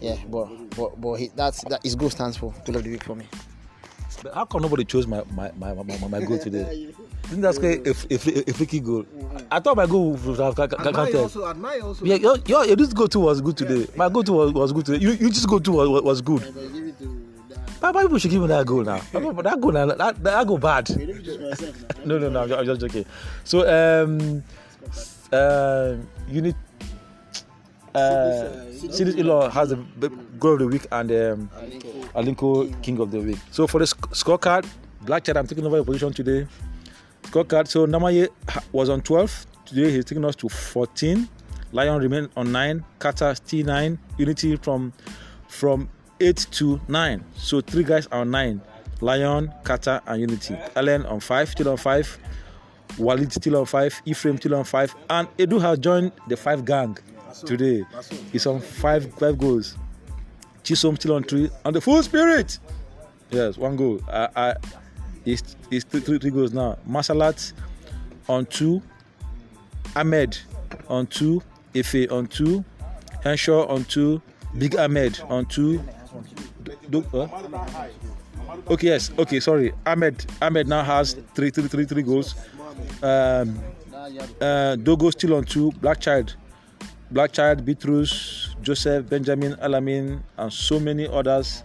Yeah, 0.00 0.16
but 0.28 0.48
but 0.76 1.00
but 1.00 1.14
he, 1.14 1.30
that's 1.34 1.64
that 1.64 1.82
his 1.82 1.94
goal 1.96 2.10
stands 2.10 2.36
for 2.36 2.54
goal 2.64 2.76
of 2.76 2.84
the 2.84 2.90
week 2.90 3.02
for 3.02 3.16
me. 3.16 3.26
But 4.22 4.34
how 4.34 4.44
come 4.44 4.62
nobody 4.62 4.84
chose 4.84 5.06
my 5.06 5.22
my 5.34 5.50
my, 5.58 5.74
my, 5.74 6.08
my 6.08 6.20
goal 6.20 6.38
today? 6.38 6.92
Isn't 7.26 7.40
that 7.40 7.56
a, 7.58 7.90
a, 8.10 8.50
a, 8.50 8.52
freaky 8.52 8.78
goal? 8.78 9.06
I 9.50 9.58
thought 9.58 9.76
my 9.76 9.86
goal 9.86 10.12
would 10.12 10.38
have 10.38 10.54
counted. 10.54 11.14
Also, 11.14 11.44
also. 11.44 12.04
Yeah, 12.04 12.16
your, 12.16 12.36
your, 12.46 12.66
your 12.66 12.76
this 12.76 12.92
goal 12.92 13.08
too 13.08 13.20
was 13.20 13.40
good 13.40 13.56
today. 13.56 13.86
My 13.96 14.08
goal 14.10 14.22
too 14.22 14.34
was, 14.34 14.52
was 14.52 14.72
good 14.72 14.86
today. 14.86 15.02
You, 15.02 15.12
you 15.12 15.30
just 15.30 15.48
go 15.48 15.58
too 15.58 15.72
was, 15.72 16.02
was 16.02 16.20
good. 16.20 16.42
Why 17.80 18.02
people 18.02 18.18
should 18.18 18.30
give 18.30 18.42
me 18.42 18.48
that 18.48 18.66
goal 18.66 18.82
now? 18.82 19.00
but 19.12 19.42
That 19.42 19.60
goal 19.60 19.72
now, 19.72 19.86
that, 19.86 20.22
that 20.22 20.46
goal 20.46 20.58
bad. 20.58 20.90
no, 22.04 22.18
no, 22.18 22.28
no, 22.28 22.42
I'm 22.42 22.66
just 22.66 22.80
joking. 22.80 23.06
So, 23.44 23.66
um, 23.66 24.44
uh, 25.32 25.96
you 26.28 26.42
need 26.42 26.54
uh, 27.94 28.50
Sidis 28.72 29.16
Ilo 29.18 29.48
has 29.48 29.70
the 29.70 30.08
goal 30.38 30.54
of 30.54 30.58
the 30.60 30.66
week 30.66 30.86
and 30.90 31.10
um, 31.10 31.50
Alinko 32.14 32.80
King 32.82 33.00
of 33.00 33.10
the 33.10 33.20
week. 33.20 33.38
So 33.50 33.66
for 33.66 33.78
the 33.80 33.86
sc- 33.86 34.10
scorecard, 34.10 34.66
Black 35.02 35.24
Child, 35.24 35.38
I'm 35.38 35.46
taking 35.46 35.66
over 35.66 35.76
your 35.76 35.84
position 35.84 36.12
today. 36.12 36.46
scorecard. 37.24 37.68
So 37.68 37.86
Namaye 37.86 38.28
was 38.72 38.88
on 38.88 39.00
12. 39.02 39.46
Today 39.66 39.90
he's 39.90 40.04
taking 40.04 40.24
us 40.24 40.36
to 40.36 40.48
14. 40.48 41.28
Lion 41.72 42.00
remain 42.00 42.28
on 42.36 42.52
9. 42.52 42.84
Kata 42.98 43.34
still 43.34 43.66
9. 43.66 43.98
Unity 44.18 44.56
from 44.56 44.92
from 45.48 45.88
8 46.20 46.46
to 46.52 46.80
9. 46.88 47.24
So 47.36 47.60
three 47.60 47.84
guys 47.84 48.06
are 48.08 48.20
on 48.20 48.30
9. 48.30 48.60
Lion, 49.00 49.52
Kata, 49.64 50.00
and 50.06 50.20
Unity. 50.20 50.56
Allen 50.76 51.04
on 51.06 51.18
5, 51.18 51.48
still 51.48 51.68
on 51.70 51.76
5. 51.76 52.18
Walid 52.98 53.32
still 53.32 53.56
on 53.56 53.66
5. 53.66 54.02
Ephraim 54.06 54.36
still 54.36 54.54
on 54.54 54.64
5. 54.64 54.94
And 55.10 55.28
Edu 55.38 55.60
has 55.60 55.78
joined 55.78 56.12
the 56.28 56.36
5 56.36 56.64
gang 56.64 56.96
today. 57.44 57.84
He's 58.30 58.46
on 58.46 58.60
5 58.60 59.14
5 59.14 59.38
goals. 59.38 59.76
Chisom 60.64 60.96
still 60.96 61.14
on 61.14 61.24
3. 61.24 61.50
On 61.64 61.72
the 61.72 61.80
full 61.80 62.02
spirit. 62.02 62.58
Yes, 63.30 63.56
one 63.56 63.76
goal. 63.76 64.00
I, 64.08 64.28
I, 64.36 64.54
it's, 65.24 65.56
it's 65.70 65.84
three, 65.84 66.00
three, 66.00 66.18
three 66.18 66.30
goals 66.30 66.52
now. 66.52 66.78
Masalat 66.88 67.52
on 68.28 68.46
2. 68.46 68.82
Ahmed 69.96 70.38
on 70.88 71.06
2. 71.06 71.42
Ife 71.74 72.10
on 72.10 72.26
2. 72.26 72.64
Henshaw 73.24 73.66
on 73.66 73.84
2. 73.84 74.20
Big 74.58 74.76
Ahmed 74.76 75.20
on 75.28 75.46
2. 75.46 75.80
Do, 76.90 77.02
huh? 77.10 77.26
Okay, 78.68 78.88
yes. 78.88 79.10
Okay, 79.18 79.40
sorry. 79.40 79.72
Ahmed 79.86 80.26
Ahmed 80.42 80.68
now 80.68 80.82
has 80.84 81.14
three, 81.34 81.50
three, 81.50 81.68
three, 81.68 81.84
three 81.86 82.02
goals. 82.02 82.34
Um, 83.02 83.58
uh, 84.40 84.76
Dogo 84.76 85.10
still 85.10 85.34
on 85.34 85.44
two. 85.44 85.72
Black 85.80 86.00
Child, 86.00 86.36
Black 87.12 87.32
Child, 87.32 87.64
Bitrus, 87.64 88.48
Joseph, 88.62 89.08
Benjamin, 89.08 89.54
Alamin, 89.60 90.22
and 90.38 90.52
so 90.52 90.80
many 90.80 91.06
others. 91.06 91.62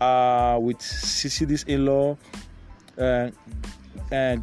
Uh, 0.00 0.58
with 0.60 0.82
Sydney's 0.82 1.62
in-law, 1.62 2.16
uh, 2.98 3.30
and 4.10 4.42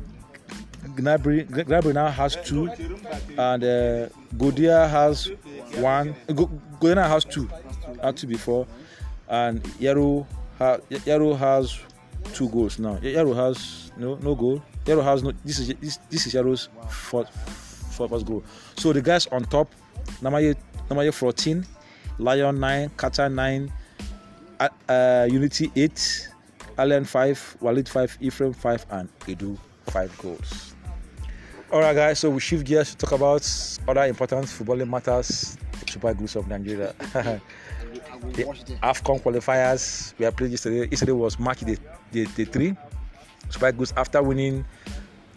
Gnabry, 0.96 1.46
Gnabry 1.50 1.94
now 1.94 2.08
has 2.08 2.38
two, 2.38 2.70
and 3.38 3.62
uh, 3.64 4.08
Godia 4.40 4.90
has 4.90 5.30
one. 5.76 6.16
Go- 6.34 6.50
Godia 6.80 7.06
has 7.06 7.26
two, 7.26 7.50
had 8.02 8.16
two 8.16 8.28
before, 8.28 8.66
and 9.28 9.62
Yaro 9.84 10.26
ha, 10.58 10.78
has 11.36 11.78
two 12.34 12.48
goals 12.48 12.80
now. 12.80 12.96
Yaro 13.04 13.36
has 13.36 13.92
no 13.98 14.16
no 14.24 14.36
goal. 14.36 14.64
Yaro 14.86 15.04
has 15.04 15.24
no. 15.24 15.34
This 15.44 15.60
is 15.60 15.76
this 15.76 15.98
this 16.10 16.26
is 16.26 16.34
Yaro's 16.34 16.70
fourth 16.88 17.30
fourth 18.08 18.26
goal. 18.26 18.44
So 18.78 18.94
the 18.94 19.02
guys 19.02 19.28
on 19.28 19.44
top, 19.44 19.68
Namaye 20.22 20.56
Namaye 20.90 21.14
14, 21.14 21.66
Lion 22.18 22.60
9, 22.60 22.90
Kata 22.98 23.30
9, 23.30 23.72
uh, 24.60 24.70
uh, 24.90 25.28
Unity 25.30 25.72
8, 25.76 26.30
Allen 26.78 27.06
5, 27.06 27.58
Walid 27.62 27.88
5, 27.88 28.18
Ephraim 28.22 28.54
5, 28.54 28.86
and 28.92 29.10
Edu 29.28 29.58
5 29.88 30.18
goals. 30.18 30.76
Alright, 31.72 31.96
guys, 31.96 32.20
so 32.20 32.32
we 32.32 32.40
shift 32.40 32.66
gears 32.66 32.90
to 32.92 32.98
talk 32.98 33.12
about 33.12 33.46
other 33.88 34.06
important 34.06 34.46
footballing 34.48 34.90
matters. 34.90 35.56
Super 35.88 36.12
Eagles 36.12 36.36
of 36.36 36.48
Nigeria. 36.48 36.94
the 38.34 38.44
AFCON 38.82 39.22
qualifiers 39.22 40.14
we 40.18 40.26
are 40.26 40.32
played 40.32 40.52
yesterday. 40.52 40.88
Yesterday 40.90 41.12
was 41.12 41.36
day, 41.36 41.78
day 42.12 42.46
three. 42.46 42.76
Super 43.50 43.70
Eagles, 43.70 43.94
after 43.96 44.22
winning 44.24 44.66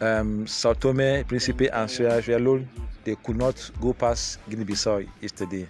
um, 0.01 0.47
Sao 0.47 0.73
Tome, 0.73 1.25
Principe, 1.25 1.69
and 1.71 1.91
Sierra 1.91 2.21
Leone, 2.39 2.69
they 3.05 3.17
could 3.17 3.37
not 3.37 3.71
go 3.81 3.93
past 3.93 4.39
Guinea 4.49 4.65
Bissau 4.65 5.09
yesterday. 5.21 5.67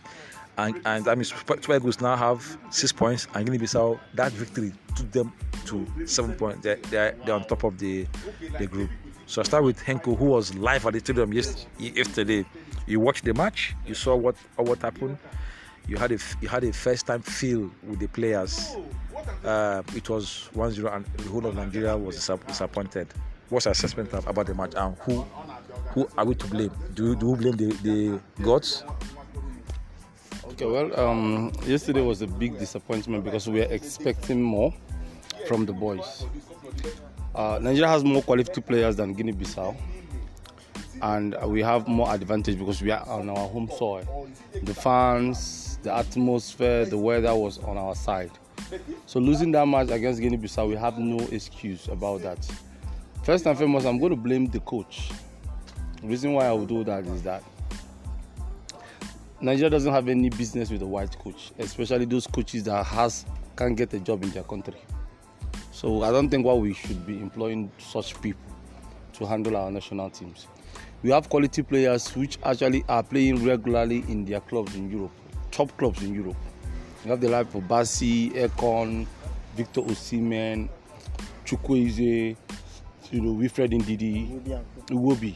And, 0.58 0.80
and 0.84 1.08
I 1.08 1.14
mean, 1.14 1.24
Super 1.24 1.74
Eagles 1.74 2.00
now 2.00 2.14
have 2.16 2.58
six 2.70 2.92
points, 2.92 3.26
and 3.34 3.46
Guinea 3.46 3.58
Bissau, 3.58 3.98
that 4.14 4.32
victory 4.32 4.72
took 4.96 5.10
them 5.10 5.32
to 5.66 5.86
seven 6.06 6.34
points. 6.34 6.62
They're, 6.62 6.76
they're, 6.76 7.16
they're 7.24 7.34
on 7.34 7.44
top 7.46 7.64
of 7.64 7.78
the, 7.78 8.06
the 8.58 8.66
group. 8.66 8.90
So 9.26 9.40
I 9.40 9.44
start 9.44 9.64
with 9.64 9.78
Henko, 9.80 10.16
who 10.18 10.26
was 10.26 10.54
live 10.56 10.84
at 10.86 10.92
the 10.92 10.98
stadium 10.98 11.32
yesterday. 11.32 12.44
You 12.86 13.00
watched 13.00 13.24
the 13.24 13.32
match, 13.32 13.74
you 13.86 13.94
saw 13.94 14.14
what 14.16 14.36
what 14.56 14.82
happened. 14.82 15.16
You 15.88 15.96
had 15.96 16.12
a 16.12 16.18
you 16.40 16.48
had 16.48 16.64
a 16.64 16.72
first 16.72 17.06
time 17.06 17.22
feel 17.22 17.70
with 17.82 18.00
the 18.00 18.08
players. 18.08 18.76
Uh, 19.44 19.82
it 19.94 20.08
was 20.10 20.50
1-0 20.54 20.94
and 20.94 21.04
the 21.16 21.30
whole 21.30 21.46
of 21.46 21.54
Nigeria 21.54 21.96
was 21.96 22.16
disap- 22.16 22.46
disappointed. 22.46 23.06
What's 23.48 23.66
your 23.66 23.72
assessment 23.72 24.12
about 24.12 24.46
the 24.46 24.54
match 24.54 24.72
and 24.76 24.96
who 24.98 25.24
who 25.90 26.08
are 26.16 26.24
we 26.24 26.34
to 26.34 26.46
blame? 26.46 26.70
Do 26.94 27.14
do 27.14 27.30
we 27.30 27.38
blame 27.38 27.56
the, 27.56 27.72
the 27.82 28.20
gods? 28.42 28.84
Okay, 30.46 30.66
well, 30.66 31.00
um, 31.00 31.52
yesterday 31.66 32.02
was 32.02 32.20
a 32.20 32.26
big 32.26 32.58
disappointment 32.58 33.24
because 33.24 33.48
we 33.48 33.60
were 33.60 33.66
expecting 33.70 34.42
more 34.42 34.72
from 35.46 35.64
the 35.64 35.72
boys. 35.72 36.26
Uh, 37.34 37.58
Nigeria 37.62 37.88
has 37.88 38.04
more 38.04 38.22
quality 38.22 38.60
players 38.60 38.96
than 38.96 39.14
Guinea-Bissau, 39.14 39.74
and 41.00 41.34
we 41.46 41.62
have 41.62 41.88
more 41.88 42.12
advantage 42.12 42.58
because 42.58 42.82
we 42.82 42.90
are 42.90 43.06
on 43.08 43.30
our 43.30 43.48
home 43.48 43.70
soil. 43.78 44.28
The 44.62 44.74
fans, 44.74 45.78
the 45.82 45.94
atmosphere, 45.94 46.84
the 46.84 46.98
weather 46.98 47.34
was 47.34 47.58
on 47.58 47.78
our 47.78 47.94
side. 47.94 48.30
So 49.06 49.20
losing 49.20 49.52
that 49.52 49.66
match 49.66 49.90
against 49.90 50.20
Guinea-Bissau, 50.20 50.68
we 50.68 50.76
have 50.76 50.98
no 50.98 51.18
excuse 51.28 51.88
about 51.88 52.22
that. 52.22 52.46
First 53.24 53.46
and 53.46 53.56
foremost, 53.56 53.86
I'm 53.86 53.98
going 53.98 54.10
to 54.10 54.16
blame 54.16 54.46
the 54.46 54.60
coach. 54.60 55.10
The 56.02 56.08
reason 56.08 56.32
why 56.32 56.46
I 56.46 56.52
will 56.52 56.66
do 56.66 56.82
that 56.82 57.06
is 57.06 57.22
that 57.22 57.44
Nigeria 59.40 59.70
doesn't 59.70 59.92
have 59.92 60.08
any 60.08 60.30
business 60.30 60.68
with 60.68 60.82
a 60.82 60.86
white 60.86 61.16
coach, 61.16 61.52
especially 61.60 62.06
those 62.06 62.26
coaches 62.26 62.64
that 62.64 62.84
has 62.86 63.24
can't 63.56 63.76
get 63.76 63.94
a 63.94 64.00
job 64.00 64.24
in 64.24 64.30
their 64.30 64.42
country. 64.42 64.80
So 65.70 66.02
I 66.02 66.10
don't 66.10 66.28
think 66.28 66.44
why 66.44 66.54
we 66.54 66.74
should 66.74 67.06
be 67.06 67.20
employing 67.20 67.70
such 67.78 68.20
people 68.20 68.42
to 69.12 69.26
handle 69.26 69.56
our 69.56 69.70
national 69.70 70.10
teams. 70.10 70.48
We 71.04 71.10
have 71.10 71.28
quality 71.28 71.62
players 71.62 72.08
which 72.16 72.36
actually 72.44 72.84
are 72.88 73.04
playing 73.04 73.44
regularly 73.44 74.04
in 74.08 74.24
their 74.24 74.40
clubs 74.40 74.74
in 74.74 74.90
Europe, 74.90 75.12
top 75.52 75.76
clubs 75.76 76.02
in 76.02 76.14
Europe. 76.14 76.36
We 77.04 77.10
have 77.10 77.20
the 77.20 77.28
likes 77.28 77.54
of 77.54 77.62
Basi, 77.62 78.32
Ekong, 78.32 79.06
Victor 79.56 79.82
Osimhen, 79.82 80.68
Chukwueze, 81.44 82.36
you 83.10 83.20
know, 83.20 83.32
Wilfred 83.32 83.70
Ndidi, 83.70 84.40
Iwobi. 84.88 85.34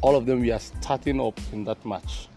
All 0.00 0.14
of 0.14 0.26
them 0.26 0.40
we 0.40 0.52
are 0.52 0.60
starting 0.60 1.20
up 1.20 1.38
in 1.52 1.64
that 1.64 1.84
match. 1.84 2.28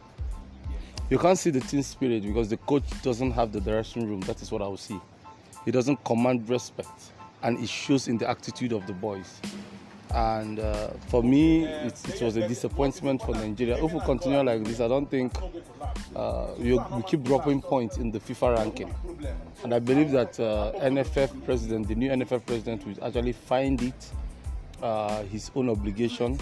You 1.10 1.20
can't 1.20 1.38
see 1.38 1.50
the 1.50 1.60
team 1.60 1.84
spirit 1.84 2.24
because 2.24 2.50
the 2.50 2.58
coach 2.58 2.84
doesn't 3.04 3.32
have 3.32 3.52
the 3.52 3.60
dressing 3.60 4.08
room. 4.08 4.22
That 4.22 4.42
is 4.42 4.52
what 4.52 4.62
I 4.62 4.68
will 4.68 4.78
see. 4.78 5.00
He 5.66 5.72
doesn't 5.72 6.04
command 6.04 6.50
respect, 6.50 7.12
and 7.44 7.60
it 7.60 7.70
shows 7.70 8.08
in 8.08 8.18
the 8.18 8.30
attitude 8.30 8.72
of 8.72 8.88
the 8.88 8.94
boys. 8.94 9.40
And 10.14 10.60
uh, 10.60 10.90
for 11.08 11.24
me, 11.24 11.66
it, 11.66 12.10
it 12.10 12.22
was 12.22 12.36
a 12.36 12.48
disappointment 12.48 13.22
for 13.22 13.34
Nigeria. 13.34 13.84
If 13.84 13.94
we 13.94 14.00
continue 14.02 14.42
like 14.42 14.64
this, 14.64 14.80
I 14.82 14.88
don't 14.88 15.10
think 15.10 15.34
uh, 16.16 16.48
we, 16.58 16.74
we 16.78 17.04
keep 17.04 17.24
dropping 17.24 17.62
points 17.62 17.98
in 17.98 18.12
the 18.12 18.20
FIFA 18.20 18.58
ranking. 18.58 18.94
And 19.64 19.74
I 19.74 19.80
believe 19.80 20.12
that 20.12 20.38
uh, 20.40 20.74
NFF 20.80 21.46
president, 21.46 21.88
the 21.88 21.96
new 21.96 22.10
NFF 22.10 22.46
president, 22.46 22.86
will 22.86 23.06
actually 23.06 23.34
find 23.34 23.82
it 23.82 24.12
uh, 24.82 25.24
his 25.24 25.52
own 25.56 25.70
obligation 25.70 26.40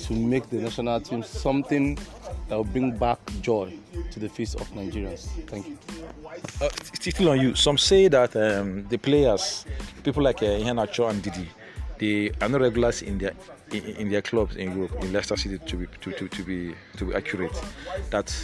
to 0.00 0.12
make 0.12 0.48
the 0.50 0.56
national 0.56 1.00
team 1.00 1.22
something 1.22 1.96
that 2.48 2.56
will 2.56 2.64
bring 2.64 2.96
back 2.96 3.18
joy 3.40 3.72
to 4.10 4.18
the 4.20 4.28
face 4.28 4.54
of 4.54 4.68
Nigerians. 4.72 5.26
Thank 5.46 5.68
you. 5.68 5.78
Uh, 6.60 6.68
it's 6.92 7.14
still 7.14 7.30
on 7.30 7.40
you. 7.40 7.54
Some 7.54 7.78
say 7.78 8.08
that 8.08 8.34
um, 8.36 8.86
the 8.88 8.98
players, 8.98 9.64
people 10.02 10.22
like 10.22 10.42
uh, 10.42 10.46
Iheanacho 10.46 11.10
and 11.10 11.22
Ndidi, 11.22 11.46
they 11.98 12.30
are 12.40 12.48
not 12.48 12.60
regulars 12.60 13.02
in 13.02 13.18
their 13.18 13.32
in, 13.72 13.84
in 13.84 14.08
their 14.10 14.22
clubs 14.22 14.56
in 14.56 14.76
Europe, 14.76 14.92
in 15.02 15.12
Leicester 15.12 15.36
City 15.36 15.58
to 15.58 15.76
be 15.76 15.86
to, 16.00 16.12
to, 16.12 16.28
to 16.28 16.42
be 16.42 16.74
to 16.96 17.04
be 17.06 17.14
accurate. 17.14 17.52
That 18.10 18.34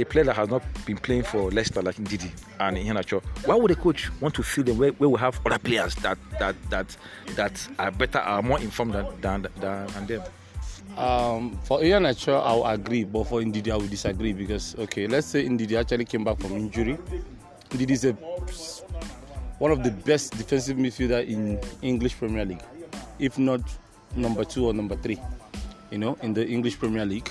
a 0.00 0.04
player 0.04 0.24
that 0.24 0.36
has 0.36 0.48
not 0.48 0.62
been 0.86 0.96
playing 0.96 1.22
for 1.22 1.50
Leicester 1.50 1.82
like 1.82 1.96
Ndidi 1.96 2.30
and 2.58 2.76
Iheanacho, 2.76 3.22
why 3.44 3.54
would 3.54 3.70
a 3.70 3.74
coach 3.74 4.10
want 4.20 4.34
to 4.34 4.42
fill 4.42 4.64
them 4.64 4.78
where, 4.78 4.90
where 4.92 5.08
we 5.08 5.18
have 5.18 5.40
other 5.44 5.58
players 5.58 5.94
that 5.96 6.18
that 6.38 6.56
that 6.70 6.96
that 7.36 7.68
are 7.78 7.90
better, 7.90 8.18
are 8.18 8.42
more 8.42 8.58
informed 8.60 8.94
than 8.94 9.06
than, 9.20 9.46
than, 9.60 9.86
than 9.88 10.06
them? 10.06 10.22
Um, 10.96 11.58
for 11.64 11.78
Iheanacho, 11.80 12.42
I'll 12.44 12.64
agree, 12.66 13.04
but 13.04 13.24
for 13.24 13.40
Ndidi, 13.40 13.70
I 13.70 13.76
will 13.76 13.86
disagree 13.86 14.32
because, 14.32 14.74
okay, 14.78 15.06
let's 15.06 15.26
say 15.28 15.46
Ndidi 15.46 15.78
actually 15.78 16.04
came 16.04 16.24
back 16.24 16.40
from 16.40 16.52
injury. 16.52 16.98
Ndidi 17.70 17.90
is 17.90 18.04
a, 18.04 18.12
one 19.58 19.70
of 19.70 19.82
the 19.82 19.90
best 19.90 20.36
defensive 20.36 20.76
midfielder 20.76 21.26
in 21.26 21.60
English 21.82 22.18
Premier 22.18 22.44
League, 22.44 22.62
if 23.18 23.38
not 23.38 23.60
number 24.16 24.44
two 24.44 24.66
or 24.66 24.74
number 24.74 24.96
three, 24.96 25.18
you 25.90 25.98
know, 25.98 26.18
in 26.22 26.34
the 26.34 26.46
English 26.46 26.78
Premier 26.78 27.06
League. 27.06 27.30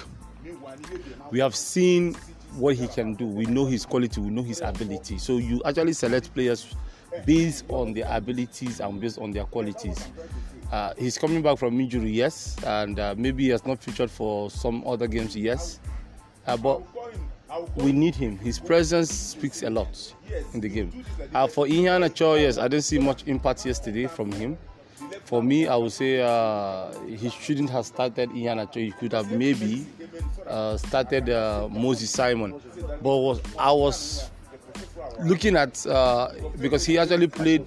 We 1.32 1.40
have 1.40 1.56
seen 1.56 2.16
what 2.56 2.76
he 2.76 2.88
can 2.88 3.14
do. 3.16 3.26
We 3.26 3.46
know 3.46 3.66
his 3.66 3.86
quality, 3.86 4.22
we 4.22 4.30
know 4.30 4.44
his 4.44 4.62
ability. 4.62 5.18
So 5.18 5.38
you 5.38 5.62
actually 5.66 5.94
select 5.94 6.34
players 6.34 6.76
based 7.26 7.66
on 7.70 7.94
their 7.94 8.08
abilities 8.10 8.80
and 8.80 9.00
based 9.00 9.20
on 9.20 9.32
their 9.32 9.46
qualities. 9.46 10.08
Uh, 10.72 10.94
he's 10.98 11.18
coming 11.18 11.42
back 11.42 11.58
from 11.58 11.80
injury, 11.80 12.12
yes, 12.12 12.56
and 12.64 13.00
uh, 13.00 13.16
maybe 13.18 13.44
he 13.46 13.50
has 13.50 13.66
not 13.66 13.82
featured 13.82 14.12
for 14.12 14.52
some 14.52 14.86
other 14.86 15.08
games, 15.08 15.36
yes. 15.36 15.80
Uh, 16.46 16.56
but 16.58 16.82
we 17.76 17.92
need 17.92 18.14
him. 18.14 18.38
His 18.38 18.60
presence 18.60 19.12
speaks 19.12 19.64
a 19.64 19.70
lot 19.70 20.14
in 20.54 20.62
the 20.62 20.70
game. 20.70 21.04
Uh, 21.34 21.48
for 21.48 21.66
Iheanacho, 21.66 22.40
yes, 22.40 22.58
I 22.58 22.68
didn't 22.68 22.84
see 22.84 23.00
much 23.00 23.24
impact 23.28 23.66
yesterday 23.66 24.06
from 24.06 24.32
him. 24.32 24.58
for 25.26 25.44
me, 25.44 25.68
I 25.68 25.76
would 25.76 25.92
say 25.92 26.22
uh, 26.22 26.92
he 27.08 27.30
shouldn't 27.30 27.70
have 27.70 27.86
started 27.86 28.30
Iheanacho. 28.30 28.76
He 28.76 28.92
could 28.92 29.14
have 29.14 29.32
maybe 29.32 29.86
uh, 30.50 30.78
started 30.78 31.30
uh, 31.30 31.68
Moses 31.70 32.10
Simon. 32.10 32.60
But 33.02 33.18
was, 33.18 33.42
I 33.58 33.72
was 33.72 34.30
looking 35.22 35.56
at 35.56 35.86
uh, 35.86 36.32
because 36.60 36.86
he 36.86 36.98
actually 36.98 37.28
played. 37.28 37.66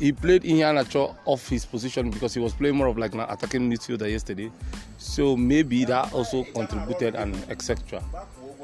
He 0.00 0.10
played 0.10 0.42
Iheanacho 0.42 1.14
off 1.24 1.48
his 1.48 1.64
position 1.64 2.10
because 2.10 2.34
he 2.34 2.40
was 2.40 2.52
playing 2.52 2.74
more 2.74 2.88
of 2.88 2.98
like 2.98 3.14
an 3.14 3.20
attacking 3.20 3.70
midfielder 3.70 4.10
yesterday. 4.10 4.50
So 4.98 5.36
maybe 5.36 5.84
that 5.84 6.12
also 6.12 6.42
contributed 6.42 7.14
and 7.14 7.36
etc. 7.48 8.02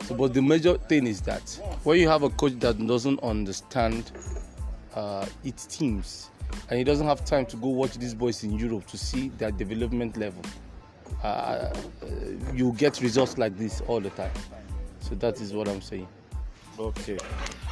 So, 0.06 0.16
but 0.16 0.34
the 0.34 0.42
major 0.42 0.76
thing 0.76 1.06
is 1.06 1.20
that 1.22 1.48
when 1.84 2.00
you 2.00 2.08
have 2.08 2.24
a 2.24 2.30
coach 2.30 2.54
that 2.58 2.84
doesn't 2.84 3.22
understand 3.22 4.10
uh, 4.94 5.24
its 5.44 5.66
teams 5.66 6.30
and 6.68 6.78
he 6.78 6.84
doesn't 6.84 7.06
have 7.06 7.24
time 7.24 7.46
to 7.46 7.56
go 7.56 7.68
watch 7.68 7.94
these 7.94 8.14
boys 8.14 8.42
in 8.42 8.58
Europe 8.58 8.86
to 8.88 8.98
see 8.98 9.28
their 9.38 9.52
development 9.52 10.16
level, 10.16 10.42
uh, 11.22 11.26
uh 11.26 11.74
you 12.54 12.72
get 12.72 13.00
results 13.00 13.38
like 13.38 13.56
this 13.58 13.80
all 13.82 14.00
the 14.00 14.10
time. 14.10 14.32
So 15.00 15.14
that 15.16 15.40
is 15.40 15.52
what 15.52 15.68
I'm 15.68 15.80
saying. 15.80 16.08
Okay. 16.78 17.18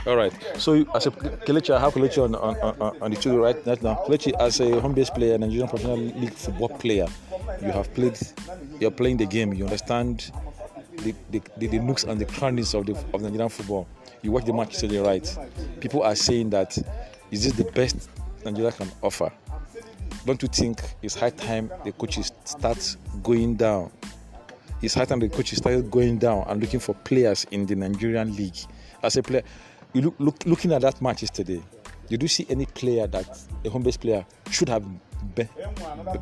All 0.06 0.16
right. 0.16 0.32
So 0.58 0.84
as 0.94 1.06
a 1.06 1.10
Kelechi, 1.10 1.74
I 1.74 1.80
have 1.80 1.94
Kelechi 1.94 2.22
on, 2.22 2.34
on, 2.34 2.56
on, 2.60 2.96
on 3.00 3.10
the 3.10 3.16
studio 3.16 3.42
right 3.42 3.66
now. 3.82 3.94
Kelechi, 4.06 4.32
as 4.38 4.60
a 4.60 4.80
home-based 4.80 5.14
player, 5.14 5.38
Nigerian 5.38 5.68
Professional 5.68 5.96
League 5.98 6.34
football 6.34 6.68
player, 6.68 7.06
you 7.62 7.70
have 7.70 7.92
played, 7.94 8.18
you're 8.80 8.90
playing 8.90 9.16
the 9.16 9.26
game. 9.26 9.54
You 9.54 9.64
understand 9.64 10.30
the, 10.98 11.14
the, 11.30 11.40
the, 11.56 11.66
the 11.68 11.78
nooks 11.78 12.04
and 12.04 12.20
the 12.20 12.26
crannies 12.26 12.74
of 12.74 12.86
the 12.86 12.92
of 13.14 13.22
Nigerian 13.22 13.48
football. 13.48 13.86
You 14.22 14.32
watch 14.32 14.44
the 14.44 14.52
match, 14.52 14.74
you 14.74 14.78
say 14.78 14.86
you're 14.88 15.04
right. 15.04 15.38
People 15.80 16.02
are 16.02 16.14
saying 16.14 16.50
that 16.50 16.76
is 17.30 17.44
this 17.44 17.52
the 17.52 17.70
best 17.72 18.08
Nigeria 18.44 18.72
can 18.72 18.90
offer? 19.02 19.32
Don't 20.28 20.42
you 20.42 20.48
think 20.48 20.82
it's 21.00 21.14
high 21.14 21.30
time 21.30 21.72
the 21.86 21.92
coaches 21.92 22.32
start 22.44 22.96
going 23.22 23.56
down? 23.56 23.90
It's 24.82 24.92
high 24.92 25.06
time 25.06 25.20
the 25.20 25.28
coaches 25.30 25.56
start 25.56 25.90
going 25.90 26.18
down 26.18 26.44
and 26.48 26.60
looking 26.60 26.80
for 26.80 26.94
players 26.94 27.46
in 27.50 27.64
the 27.64 27.74
Nigerian 27.74 28.36
league. 28.36 28.58
As 29.02 29.16
a 29.16 29.22
player, 29.22 29.42
you 29.94 30.02
look, 30.02 30.16
look 30.18 30.44
looking 30.44 30.72
at 30.72 30.82
that 30.82 31.00
match 31.00 31.22
yesterday. 31.22 31.62
Did 32.10 32.20
you 32.20 32.28
see 32.28 32.44
any 32.50 32.66
player 32.66 33.06
that 33.06 33.40
a 33.64 33.70
home-based 33.70 34.02
player 34.02 34.26
should 34.50 34.68
have 34.68 34.84
be, 35.34 35.48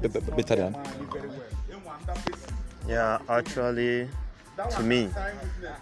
be, 0.01 0.07
be, 0.07 0.21
better 0.37 0.55
than? 0.55 0.77
Yeah, 2.87 3.19
actually, 3.29 4.09
to 4.71 4.83
me, 4.85 5.11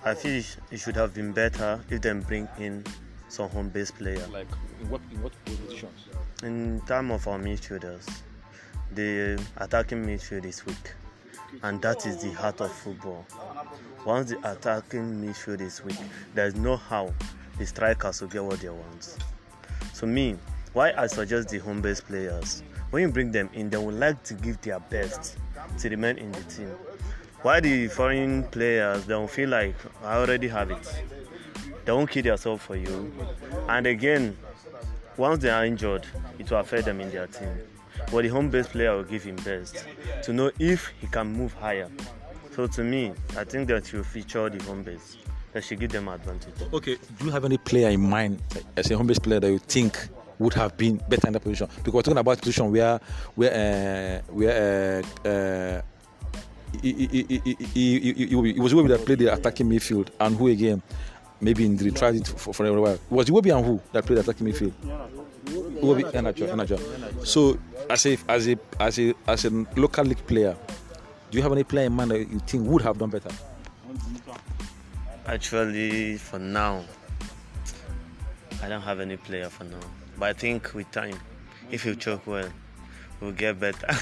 I 0.03 0.15
feel 0.15 0.43
it 0.71 0.81
should 0.81 0.97
have 0.97 1.13
been 1.13 1.33
better 1.33 1.79
if 1.91 2.01
they 2.01 2.13
bring 2.15 2.49
in 2.59 2.85
some 3.29 3.51
home-based 3.51 3.99
player. 3.99 4.27
Like 4.33 4.49
in 4.81 4.89
what 4.89 5.03
in 5.13 5.23
what 5.23 5.33
positions? 5.45 6.09
In 6.45 6.83
terms 6.87 7.11
of 7.11 7.27
our 7.27 7.39
midfielders, 7.39 8.07
the 8.93 9.43
attacking 9.57 10.05
midfield 10.05 10.45
is 10.45 10.67
weak, 10.67 10.93
and 11.63 11.81
that 11.81 12.05
is 12.05 12.23
the 12.23 12.33
heart 12.33 12.61
of 12.61 12.71
football. 12.71 13.25
Once 14.05 14.29
the 14.29 14.53
attacking 14.53 15.25
midfield 15.25 15.63
is 15.63 15.83
weak, 15.83 15.97
there 16.35 16.47
is 16.47 16.55
no 16.55 16.77
how 16.77 17.11
the 17.57 17.65
strikers 17.65 18.21
will 18.21 18.29
get 18.29 18.45
what 18.45 18.61
they 18.61 18.69
want. 18.69 19.17
So 19.95 20.07
me, 20.07 20.37
why 20.75 20.93
I 20.93 21.07
suggest 21.07 21.49
the 21.49 21.61
home-based 21.61 22.07
players, 22.07 22.63
when 22.91 23.05
you 23.05 23.09
bring 23.09 23.33
them 23.33 23.49
in, 23.55 23.71
they 23.71 23.79
would 23.79 23.95
like 23.95 24.23
to 24.25 24.35
give 24.35 24.61
their 24.61 24.81
best 24.81 25.39
to 25.79 25.89
remain 25.89 26.19
in 26.19 26.31
the 26.31 26.43
team. 26.43 26.69
Why 27.41 27.61
the 27.61 27.89
foreign 27.89 28.43
players 28.45 29.07
they 29.07 29.15
don't 29.15 29.31
feel 29.31 29.49
like 29.49 29.77
I 30.03 30.17
already 30.17 30.49
have 30.49 30.71
it. 30.71 31.05
They 31.87 31.93
won't 31.93 32.11
kill 32.11 32.23
themselves 32.23 32.63
for 32.63 32.77
you. 32.77 33.11
And 33.67 33.87
again, 33.87 34.37
once 35.17 35.43
they 35.43 35.51
are 35.51 35.65
injured, 35.65 36.07
it 36.39 36.51
will 36.51 36.59
affect 36.59 36.85
them 36.87 37.01
in 37.01 37.11
their 37.11 37.27
team. 37.27 37.49
But 38.11 38.23
the 38.23 38.29
home 38.29 38.51
base 38.51 38.69
player 38.69 38.97
will 38.97 39.05
give 39.05 39.25
him 39.25 39.37
best 39.37 39.85
to 40.25 40.33
know 40.33 40.51
if 40.59 40.89
he 41.01 41.07
can 41.07 41.33
move 41.33 41.53
higher. 41.55 41.89
So 42.55 42.67
to 42.67 42.85
me, 42.85 43.13
I 43.37 43.45
think 43.45 43.69
that 43.69 43.93
you 43.93 44.05
feature 44.05 44.49
the 44.49 44.63
home 44.65 44.83
base. 44.83 45.17
That 45.53 45.63
should 45.63 45.79
give 45.79 45.93
them 45.93 46.09
advantage. 46.09 46.55
Okay, 46.73 46.97
do 47.19 47.27
you 47.27 47.31
have 47.31 47.45
any 47.45 47.59
player 47.59 47.89
in 47.89 48.01
mind 48.01 48.43
as 48.77 48.91
a 48.91 48.97
home 48.97 49.07
base 49.07 49.21
player 49.21 49.39
that 49.39 49.51
you 49.51 49.59
think 49.61 50.09
would 50.41 50.55
have 50.55 50.77
been 50.77 50.97
better 51.09 51.29
in 51.29 51.33
that 51.33 51.41
position? 51.41 51.69
Because 51.77 51.95
we're 51.95 52.03
talking 52.03 52.19
about 52.19 52.39
a 52.39 52.41
position 52.41 52.73
where 52.73 53.01
where 53.37 54.23
uh, 54.27 54.33
where 54.33 55.03
uh, 55.25 55.29
uh, 55.29 55.83
he, 56.83 56.93
he, 56.93 57.57
he, 57.73 58.13
he, 58.13 58.61
was 58.61 58.73
Iwobi 58.73 58.89
that 58.89 59.05
played 59.07 59.21
the 59.21 59.33
attacking 59.33 59.69
midfield 59.69 60.09
and 60.19 60.37
who 60.37 60.49
again 60.49 60.83
maybe 61.45 61.67
in 61.67 61.77
the 61.77 61.91
tried 61.91 62.17
it 62.17 62.27
for, 62.27 62.55
for 62.55 62.65
a 62.67 62.73
while. 62.81 62.99
Was 63.11 63.29
Iwobi 63.29 63.55
and 63.55 63.65
who 63.65 63.81
that 63.93 64.07
played 64.07 64.19
attacking 64.19 64.47
midfield? 64.47 64.73
Iwobi 65.83 66.13
and 66.15 66.27
Iheanacho. 66.27 67.27
So 67.27 67.59
as 67.91 68.07
a 68.07 68.17
as 68.29 68.49
a 68.49 68.57
as 68.81 68.99
a 68.99 69.15
as 69.29 69.45
a 69.45 69.51
local 69.77 70.05
league 70.05 70.27
player, 70.27 70.57
do 71.31 71.37
you 71.37 71.43
have 71.43 71.53
any 71.53 71.65
player 71.65 71.87
in 71.87 71.93
mind 71.93 72.11
that 72.13 72.19
you 72.19 72.41
think 72.41 72.67
would 72.67 72.83
have 72.83 72.99
done 72.99 73.11
better? 73.11 73.31
Actually, 75.27 76.17
for 76.17 76.39
now, 76.39 76.85
I 78.63 78.69
don't 78.69 78.83
have 78.83 79.01
any 79.01 79.17
player 79.17 79.49
for 79.49 79.65
now. 79.65 79.81
But 80.19 80.27
I 80.31 80.33
think 80.33 80.73
with 80.75 80.91
time, 80.91 81.19
if 81.71 81.85
you 81.85 81.95
choke 81.95 82.27
well, 82.27 82.49
we'll 83.21 83.33
get 83.33 83.61
better. 83.61 83.87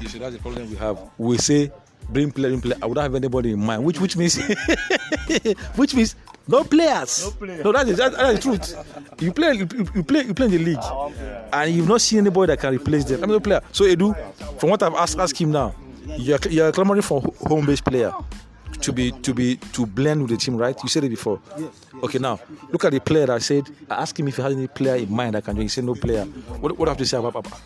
you 0.00 0.08
see, 0.08 0.18
that's 0.18 0.34
the 0.36 0.40
problem 0.40 0.70
we 0.70 0.76
have. 0.76 0.98
We 1.18 1.38
say 1.38 1.72
bring 2.10 2.30
player, 2.30 2.50
bring 2.50 2.60
player. 2.60 2.78
I 2.82 2.86
would 2.86 2.96
not 2.96 3.02
have 3.02 3.14
anybody 3.14 3.52
in 3.52 3.60
mind, 3.60 3.84
which 3.84 4.00
which 4.00 4.16
means 4.16 4.36
which 5.76 5.94
means 5.94 6.16
no 6.48 6.64
players. 6.64 7.24
No, 7.24 7.30
players. 7.32 7.64
no 7.64 7.72
that 7.72 7.88
is 7.88 7.96
that, 7.98 8.12
that 8.12 8.30
is 8.30 8.36
the 8.36 8.42
truth. 8.42 9.20
You 9.20 9.32
play 9.32 9.54
you, 9.54 9.68
you 9.94 10.02
play 10.02 10.24
you 10.24 10.34
play 10.34 10.46
in 10.46 10.52
the 10.52 10.58
league, 10.58 10.78
ah, 10.80 11.10
and 11.52 11.74
you've 11.74 11.88
not 11.88 12.00
seen 12.00 12.20
anybody 12.20 12.52
that 12.52 12.60
can 12.60 12.74
replace 12.74 13.04
them. 13.04 13.22
I'm 13.22 13.30
no 13.30 13.40
player. 13.40 13.60
So 13.72 13.84
Edu, 13.84 14.14
from 14.60 14.70
what 14.70 14.82
I've 14.82 14.94
asked, 14.94 15.18
asked 15.18 15.38
him 15.38 15.52
now, 15.52 15.74
you're, 16.18 16.38
you're 16.50 16.72
clamoring 16.72 17.02
for 17.02 17.20
home 17.46 17.66
based 17.66 17.84
player 17.84 18.12
to 18.80 18.92
be 18.92 19.10
to 19.10 19.34
be 19.34 19.56
to 19.72 19.86
blend 19.86 20.22
with 20.22 20.30
the 20.30 20.36
team, 20.36 20.56
right? 20.56 20.76
You 20.82 20.88
said 20.88 21.04
it 21.04 21.08
before. 21.08 21.40
Yes. 21.58 21.68
Okay, 22.02 22.18
now 22.18 22.38
look 22.70 22.84
at 22.84 22.92
the 22.92 23.00
player 23.00 23.26
that 23.26 23.42
said. 23.42 23.68
I 23.90 24.02
asked 24.02 24.18
him 24.18 24.28
if 24.28 24.36
he 24.36 24.42
had 24.42 24.52
any 24.52 24.66
player 24.66 24.96
in 24.96 25.10
mind 25.10 25.34
that 25.34 25.44
can 25.44 25.56
do. 25.56 25.62
He 25.62 25.68
said 25.68 25.84
no 25.84 25.94
player. 25.94 26.24
What 26.24 26.78
what 26.78 26.88
have 26.88 26.98
to 26.98 27.06
say 27.06 27.16
about 27.16 27.32
Papa? 27.34 27.56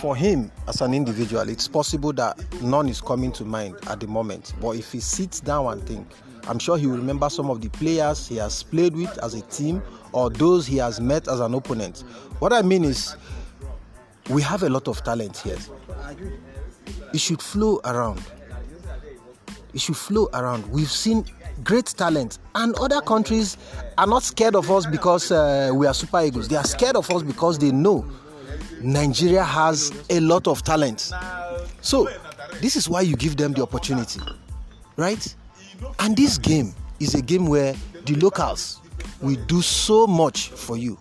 For 0.00 0.16
him 0.16 0.50
as 0.66 0.80
an 0.80 0.94
individual, 0.94 1.48
it's 1.48 1.68
possible 1.68 2.12
that 2.14 2.38
none 2.62 2.88
is 2.88 3.00
coming 3.00 3.32
to 3.32 3.44
mind 3.44 3.76
at 3.88 4.00
the 4.00 4.06
moment. 4.06 4.54
But 4.60 4.76
if 4.76 4.92
he 4.92 5.00
sits 5.00 5.40
down 5.40 5.66
and 5.72 5.86
think, 5.86 6.08
I'm 6.48 6.58
sure 6.58 6.76
he 6.76 6.86
will 6.86 6.96
remember 6.96 7.28
some 7.30 7.50
of 7.50 7.60
the 7.60 7.68
players 7.68 8.26
he 8.28 8.36
has 8.36 8.62
played 8.62 8.94
with 8.96 9.16
as 9.18 9.34
a 9.34 9.42
team 9.42 9.82
or 10.12 10.30
those 10.30 10.66
he 10.66 10.76
has 10.78 11.00
met 11.00 11.28
as 11.28 11.40
an 11.40 11.54
opponent. 11.54 12.00
What 12.38 12.52
I 12.52 12.62
mean 12.62 12.84
is, 12.84 13.16
we 14.30 14.42
have 14.42 14.62
a 14.62 14.68
lot 14.68 14.88
of 14.88 15.02
talent 15.02 15.36
here 15.38 15.58
it 17.12 17.20
should 17.20 17.42
flow 17.42 17.80
around. 17.84 18.22
It 19.74 19.80
should 19.80 19.96
flow 19.96 20.28
around. 20.34 20.66
We've 20.70 20.90
seen 20.90 21.24
great 21.62 21.86
talent, 21.86 22.38
and 22.54 22.74
other 22.76 23.00
countries 23.00 23.56
are 23.98 24.06
not 24.06 24.22
scared 24.22 24.54
of 24.56 24.70
us 24.70 24.86
because 24.86 25.30
uh, 25.30 25.70
we 25.74 25.86
are 25.86 25.94
super 25.94 26.20
eagles. 26.22 26.48
They 26.48 26.56
are 26.56 26.64
scared 26.64 26.96
of 26.96 27.10
us 27.10 27.22
because 27.22 27.58
they 27.58 27.70
know 27.70 28.04
Nigeria 28.80 29.44
has 29.44 29.92
a 30.10 30.20
lot 30.20 30.46
of 30.48 30.62
talent. 30.62 31.12
So, 31.80 32.08
this 32.60 32.76
is 32.76 32.88
why 32.88 33.02
you 33.02 33.16
give 33.16 33.36
them 33.36 33.52
the 33.52 33.62
opportunity, 33.62 34.20
right? 34.96 35.34
And 35.98 36.16
this 36.16 36.38
game 36.38 36.74
is 37.00 37.14
a 37.14 37.22
game 37.22 37.46
where 37.46 37.74
the 38.04 38.14
locals 38.16 38.80
will 39.20 39.36
do 39.46 39.62
so 39.62 40.06
much 40.06 40.48
for 40.48 40.76
you. 40.76 40.98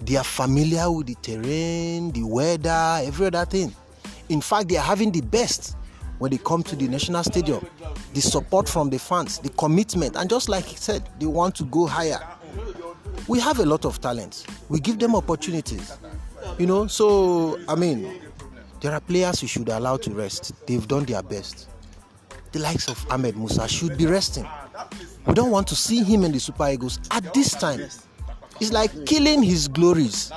They 0.00 0.16
are 0.16 0.24
familiar 0.24 0.90
with 0.90 1.06
the 1.06 1.14
terrain, 1.16 2.10
the 2.12 2.22
weather, 2.22 3.00
every 3.02 3.26
other 3.26 3.44
thing. 3.44 3.74
In 4.28 4.40
fact, 4.40 4.68
they 4.68 4.76
are 4.76 4.84
having 4.84 5.10
the 5.12 5.20
best 5.20 5.76
when 6.18 6.30
they 6.30 6.38
come 6.38 6.62
to 6.62 6.76
the 6.76 6.88
national 6.88 7.24
stadium. 7.24 7.66
The 8.14 8.20
support 8.20 8.68
from 8.68 8.90
the 8.90 8.98
fans, 8.98 9.38
the 9.38 9.50
commitment, 9.50 10.16
and 10.16 10.28
just 10.28 10.48
like 10.48 10.64
he 10.64 10.76
said, 10.76 11.08
they 11.18 11.26
want 11.26 11.54
to 11.56 11.64
go 11.64 11.86
higher. 11.86 12.20
We 13.28 13.40
have 13.40 13.58
a 13.58 13.64
lot 13.64 13.84
of 13.84 14.00
talent. 14.00 14.46
We 14.68 14.80
give 14.80 14.98
them 14.98 15.14
opportunities. 15.14 15.96
You 16.58 16.66
know, 16.66 16.86
so 16.86 17.58
I 17.68 17.74
mean, 17.74 18.20
there 18.80 18.92
are 18.92 19.00
players 19.00 19.42
you 19.42 19.48
should 19.48 19.68
allow 19.68 19.96
to 19.98 20.10
rest. 20.10 20.52
They've 20.66 20.86
done 20.86 21.04
their 21.04 21.22
best. 21.22 21.68
The 22.52 22.58
likes 22.58 22.88
of 22.88 23.04
Ahmed 23.10 23.36
Musa 23.36 23.68
should 23.68 23.96
be 23.96 24.06
resting. 24.06 24.46
We 25.26 25.34
don't 25.34 25.50
want 25.50 25.68
to 25.68 25.76
see 25.76 26.02
him 26.02 26.24
in 26.24 26.32
the 26.32 26.40
Super 26.40 26.68
Eagles 26.68 26.98
at 27.10 27.32
this 27.34 27.52
time. 27.54 27.80
It's 28.60 28.72
like 28.72 29.06
killing 29.06 29.42
his 29.42 29.68
glories, 29.68 30.30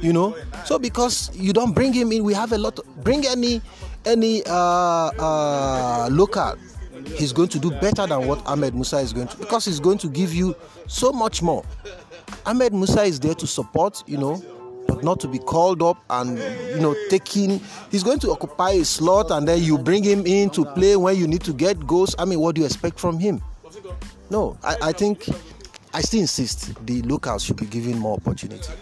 you 0.00 0.12
know. 0.12 0.36
So 0.64 0.78
because 0.78 1.30
you 1.36 1.52
don't 1.52 1.72
bring 1.72 1.92
him 1.92 2.10
in, 2.12 2.24
we 2.24 2.34
have 2.34 2.52
a 2.52 2.58
lot. 2.58 2.78
Of, 2.78 3.04
bring 3.04 3.26
any 3.26 3.60
any 4.04 4.42
uh, 4.46 5.10
uh, 5.18 6.08
local, 6.10 6.56
he's 7.16 7.32
going 7.32 7.48
to 7.48 7.58
do 7.58 7.70
better 7.70 8.06
than 8.06 8.26
what 8.26 8.44
Ahmed 8.46 8.74
Musa 8.74 8.98
is 8.98 9.12
going 9.12 9.28
to 9.28 9.36
because 9.36 9.66
he's 9.66 9.78
going 9.80 9.98
to 9.98 10.08
give 10.08 10.34
you 10.34 10.56
so 10.86 11.12
much 11.12 11.42
more. 11.42 11.64
Ahmed 12.46 12.72
Musa 12.72 13.02
is 13.02 13.20
there 13.20 13.34
to 13.34 13.46
support, 13.46 14.02
you 14.06 14.18
know, 14.18 14.42
but 14.90 15.04
not 15.04 15.20
to 15.20 15.28
be 15.28 15.38
called 15.38 15.82
up 15.82 16.02
and 16.10 16.38
you 16.74 16.80
know 16.80 16.94
taking. 17.08 17.60
He's 17.90 18.02
going 18.02 18.18
to 18.20 18.30
occupy 18.32 18.70
a 18.72 18.84
slot 18.84 19.30
and 19.30 19.46
then 19.46 19.62
you 19.62 19.78
bring 19.78 20.02
him 20.02 20.26
in 20.26 20.50
to 20.50 20.64
play 20.64 20.96
when 20.96 21.16
you 21.16 21.26
need 21.26 21.42
to 21.44 21.52
get 21.52 21.86
goals. 21.86 22.14
I 22.18 22.24
mean, 22.24 22.40
what 22.40 22.54
do 22.54 22.60
you 22.62 22.66
expect 22.66 22.98
from 22.98 23.18
him? 23.18 23.42
No, 24.30 24.58
I, 24.62 24.76
I 24.82 24.92
think 24.92 25.28
I 25.94 26.00
still 26.02 26.20
insist 26.20 26.74
the 26.86 27.02
locals 27.02 27.44
should 27.44 27.56
be 27.56 27.66
given 27.66 27.98
more 27.98 28.16
opportunity. 28.16 28.72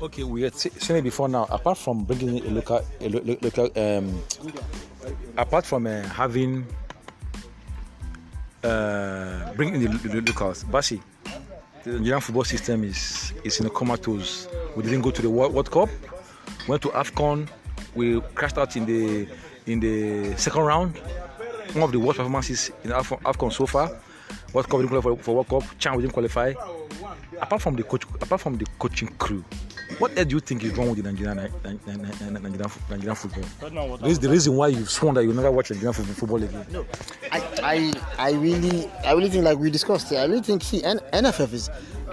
Okay, 0.00 0.22
we 0.22 0.42
had 0.42 0.54
seen 0.54 0.96
it 0.96 1.02
before 1.02 1.28
now. 1.28 1.46
Apart 1.50 1.78
from 1.78 2.04
bringing 2.04 2.38
in 2.38 2.46
a 2.46 2.50
local, 2.50 2.84
a 3.00 3.08
lo- 3.08 3.22
lo- 3.24 3.38
local, 3.42 3.70
um, 3.76 4.22
apart 5.36 5.66
from 5.66 5.86
uh, 5.86 6.02
having 6.02 6.66
uh, 8.62 9.52
bringing 9.54 9.80
the 9.80 10.22
locals, 10.24 10.64
Bashi, 10.64 11.00
the 11.88 11.98
Nigerian 11.98 12.20
football 12.20 12.44
system 12.44 12.84
is 12.84 13.32
is 13.44 13.60
in 13.60 13.66
a 13.66 13.70
comatose. 13.70 14.48
We 14.76 14.82
didn't 14.82 15.00
go 15.00 15.10
to 15.10 15.22
the 15.22 15.30
World, 15.30 15.70
Cup, 15.70 15.88
went 16.68 16.82
to 16.82 16.88
Afcon, 16.88 17.48
we 17.94 18.20
crashed 18.34 18.58
out 18.58 18.76
in 18.76 18.84
the 18.84 19.26
in 19.66 19.80
the 19.80 20.36
second 20.36 20.62
round. 20.62 20.96
One 21.72 21.82
of 21.84 21.92
the 21.92 21.98
worst 22.00 22.18
performances 22.18 22.70
in 22.84 22.90
Afcon, 22.90 23.20
Afcon 23.22 23.52
so 23.52 23.66
far. 23.66 23.90
World 24.52 24.68
Cup 24.68 24.78
we 24.78 24.86
didn't 24.86 25.00
qualify 25.00 25.16
for, 25.16 25.22
for 25.22 25.34
World 25.36 25.48
Cup. 25.48 25.78
Chan 25.78 25.96
we 25.96 26.02
didn't 26.02 26.12
qualify. 26.14 26.52
Apart 27.40 27.62
from 27.62 27.76
the 27.76 27.82
coach, 27.82 28.04
apart 28.20 28.40
from 28.40 28.56
the 28.58 28.66
coaching 28.78 29.08
crew, 29.18 29.42
what 29.98 30.14
do 30.14 30.26
you 30.28 30.40
think 30.40 30.64
is 30.64 30.76
wrong 30.76 30.88
with 30.90 31.02
the 31.02 31.10
Nigerian 31.10 31.36
Nigerian, 31.36 32.02
Nigerian, 32.02 32.68
Nigerian 32.90 33.14
football? 33.14 33.96
This 33.98 34.12
is 34.12 34.18
the 34.18 34.28
reason 34.28 34.54
why 34.56 34.68
you've 34.68 34.90
sworn 34.90 35.14
that 35.14 35.24
you'll 35.24 35.34
never 35.34 35.50
watch 35.50 35.70
Nigerian 35.70 35.92
football, 35.92 36.14
football 36.14 36.42
again. 36.42 36.86
I, 37.32 37.40
I, 37.62 38.28
I 38.28 38.32
really, 38.32 38.88
I 39.04 39.12
really 39.12 39.30
think 39.30 39.44
like 39.44 39.58
we 39.58 39.70
discussed. 39.70 40.12
I 40.12 40.24
really 40.24 40.42
think 40.42 40.62
see, 40.62 40.82
N- 40.84 41.00
NFF 41.12 41.52
is, 41.52 41.70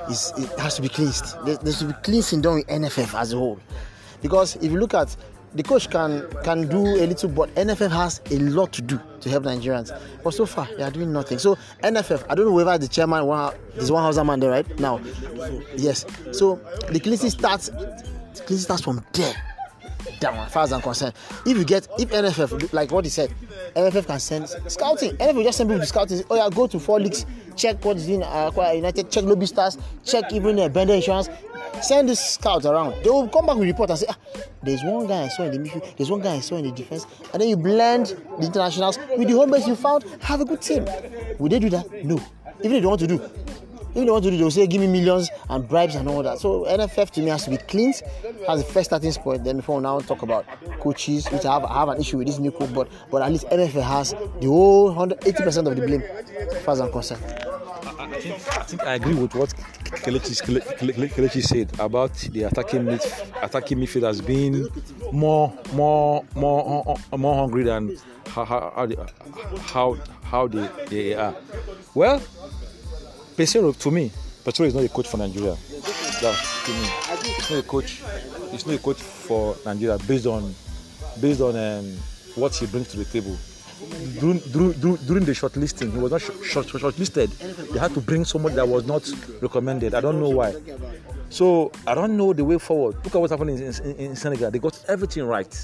is 0.09 0.33
it 0.37 0.59
has 0.59 0.75
to 0.77 0.81
be 0.81 0.89
cleansed. 0.89 1.35
There, 1.45 1.57
there 1.57 1.73
should 1.73 1.87
be 1.89 1.93
cleansing 2.03 2.41
done 2.41 2.55
with 2.55 2.67
NFF 2.67 3.19
as 3.19 3.33
a 3.33 3.37
whole, 3.37 3.59
because 4.21 4.55
if 4.57 4.71
you 4.71 4.77
look 4.79 4.93
at 4.93 5.15
the 5.55 5.63
coach 5.63 5.89
can 5.89 6.27
can 6.43 6.67
do 6.67 6.79
a 6.85 7.05
little, 7.07 7.29
but 7.29 7.53
NFF 7.55 7.89
has 7.91 8.21
a 8.29 8.37
lot 8.39 8.73
to 8.73 8.81
do 8.81 8.99
to 9.21 9.29
help 9.29 9.45
Nigerians. 9.45 9.97
But 10.23 10.33
so 10.33 10.45
far 10.45 10.67
they 10.77 10.83
are 10.83 10.91
doing 10.91 11.11
nothing. 11.13 11.39
So 11.39 11.55
NFF, 11.81 12.25
I 12.29 12.35
don't 12.35 12.45
know 12.45 12.53
whether 12.53 12.77
the 12.77 12.87
chairman, 12.87 13.25
one, 13.25 13.53
there's 13.73 13.91
one 13.91 14.03
house 14.03 14.23
man 14.23 14.39
there 14.39 14.51
right 14.51 14.79
now. 14.79 14.99
Yes. 15.75 16.05
So 16.31 16.55
the 16.91 16.99
cleansing 16.99 17.29
starts, 17.31 17.67
the 17.69 18.43
cleansing 18.45 18.59
starts 18.59 18.83
from 18.83 19.03
there 19.13 19.33
down 20.19 20.35
as 20.37 20.51
far 20.51 20.63
as 20.63 20.73
I'm 20.73 20.81
concerned. 20.81 21.13
If 21.45 21.57
you 21.57 21.63
get 21.65 21.87
if 21.97 22.09
NFF 22.09 22.73
like 22.73 22.91
what 22.91 23.05
he 23.05 23.09
said, 23.09 23.33
NFF 23.75 24.07
can 24.07 24.19
send 24.19 24.49
scouting. 24.67 25.11
NFF 25.17 25.43
just 25.43 25.57
send 25.57 25.69
people 25.69 25.81
to 25.81 25.87
scouting. 25.87 26.23
Oh 26.29 26.35
yeah, 26.35 26.49
go 26.53 26.67
to 26.67 26.79
four 26.79 26.99
leagues, 26.99 27.25
check 27.55 27.83
what's 27.83 28.07
in 28.07 28.23
uh, 28.23 28.51
United, 28.73 29.09
check 29.09 29.23
Lobby 29.23 29.45
Stars, 29.45 29.77
check 30.03 30.31
even 30.33 30.59
uh, 30.59 30.69
Bender 30.69 30.93
Insurance. 30.93 31.29
Send 31.81 32.09
this 32.09 32.19
scouts 32.19 32.65
around. 32.65 33.03
They 33.03 33.09
will 33.09 33.27
come 33.27 33.45
back 33.45 33.55
with 33.55 33.67
report 33.67 33.89
and 33.89 33.99
say, 33.99 34.05
ah, 34.09 34.17
there's 34.63 34.83
one 34.83 35.07
guy 35.07 35.23
I 35.23 35.27
saw 35.27 35.43
in 35.43 35.51
the 35.51 35.69
midfield, 35.69 35.97
there's 35.97 36.11
one 36.11 36.21
guy 36.21 36.35
I 36.35 36.39
saw 36.39 36.55
in 36.55 36.65
the 36.65 36.71
defense, 36.71 37.05
and 37.33 37.41
then 37.41 37.49
you 37.49 37.57
blend 37.57 38.07
the 38.39 38.45
internationals 38.45 38.97
with 39.17 39.27
the 39.27 39.33
home 39.35 39.51
base 39.51 39.67
you 39.67 39.75
found. 39.75 40.05
Have 40.21 40.41
a 40.41 40.45
good 40.45 40.61
team. 40.61 40.85
Will 41.39 41.49
they 41.49 41.59
do 41.59 41.69
that? 41.69 42.05
No. 42.05 42.19
Even 42.59 42.77
if 42.77 42.81
they 42.81 42.87
want 42.87 43.01
to 43.01 43.07
do, 43.07 43.21
if 43.95 44.03
they 44.03 44.11
want 44.11 44.23
to 44.25 44.31
do, 44.31 44.37
they'll 44.37 44.51
say 44.51 44.67
give 44.67 44.81
me 44.81 44.87
millions 44.87 45.29
and 45.49 45.67
bribes 45.67 45.95
and 45.95 46.09
all 46.09 46.21
that. 46.23 46.39
So 46.39 46.65
NFF 46.65 47.11
to 47.11 47.21
me 47.21 47.27
has 47.27 47.45
to 47.45 47.49
be 47.49 47.57
cleaned 47.57 48.01
as 48.47 48.65
the 48.65 48.69
first 48.69 48.89
starting 48.89 49.13
point. 49.13 49.43
Then 49.43 49.57
before 49.57 49.79
now 49.79 49.99
talk 49.99 50.21
about 50.21 50.45
coaches, 50.81 51.27
which 51.27 51.45
I 51.45 51.53
have, 51.53 51.63
I 51.63 51.79
have 51.79 51.89
an 51.89 51.99
issue 52.01 52.17
with 52.17 52.27
this 52.27 52.39
new 52.39 52.51
coach, 52.51 52.73
but 52.73 52.89
but 53.09 53.21
at 53.21 53.31
least 53.31 53.47
NFF 53.47 53.81
has 53.81 54.11
the 54.11 54.47
whole 54.47 54.87
180 54.87 55.43
percent 55.43 55.67
of 55.67 55.75
the 55.75 55.85
blame, 55.85 56.01
as 56.01 56.61
far 56.63 56.73
as 56.73 56.81
I'm 56.81 56.91
concerned. 56.91 57.23
I 58.25 58.37
think, 58.37 58.57
I 58.57 58.63
think 58.63 58.83
I 58.83 58.93
agree 58.95 59.13
with 59.13 59.35
what 59.35 59.49
Kelechi, 60.03 60.41
Kele- 60.43 61.07
Kelechi 61.09 61.43
said 61.43 61.71
about 61.79 62.13
the 62.13 62.43
attacking 62.43 62.83
mid, 62.85 63.01
attacking 63.41 63.77
midfielders 63.77 64.25
being 64.25 64.67
more 65.11 65.53
more 65.73 66.25
more 66.35 66.97
more 67.15 67.35
hungry 67.35 67.63
than 67.63 67.95
how 68.27 68.45
how 68.45 69.97
how 70.23 70.47
they, 70.47 70.67
they, 70.87 71.13
are. 71.13 71.35
Well, 71.93 72.19
Peseiro 73.37 73.77
to 73.77 73.91
me, 73.91 74.11
Peseiro 74.43 74.65
is 74.67 74.73
not 74.75 74.83
a 74.83 74.89
coach 74.89 75.07
for 75.07 75.17
Nigeria. 75.17 75.55
To 75.55 76.71
me. 76.71 76.89
It's 77.37 77.51
not 77.51 77.59
a 77.59 77.63
coach. 77.63 78.01
It's 78.53 78.65
not 78.65 78.75
a 78.75 78.79
coach 78.79 79.01
for 79.01 79.55
Nigeria 79.65 79.99
based 80.07 80.25
on 80.25 80.55
based 81.21 81.41
on 81.41 81.55
um, 81.55 81.85
what 82.35 82.55
he 82.55 82.65
brings 82.65 82.87
to 82.89 82.97
the 82.97 83.05
table. 83.05 83.37
During, 84.19 84.39
during, 84.39 84.71
during- 85.05 85.25
the 85.25 85.33
shortlisting, 85.33 85.91
he 85.91 85.97
was 85.97 86.11
not 86.11 86.21
short, 86.21 86.43
short, 86.43 86.67
shortlisted. 86.67 87.29
They 87.71 87.79
had 87.79 87.93
to 87.93 88.01
bring 88.01 88.23
somebody 88.23 88.55
that 88.55 88.67
was 88.67 88.85
not 88.85 89.09
recommended. 89.41 89.93
I 89.93 90.01
don't 90.01 90.19
know 90.19 90.29
why. 90.29 90.55
So 91.29 91.71
I 91.85 91.93
don't 91.93 92.15
know 92.15 92.31
the 92.33 92.45
way 92.45 92.57
forward. 92.57 92.95
Look 93.03 93.15
at 93.15 93.19
what's 93.21 93.31
happening 93.31 93.57
in, 93.57 93.73
in, 93.83 93.95
in 93.95 94.15
Senegal. 94.15 94.51
They 94.51 94.59
got 94.59 94.83
everything 94.87 95.25
right. 95.25 95.63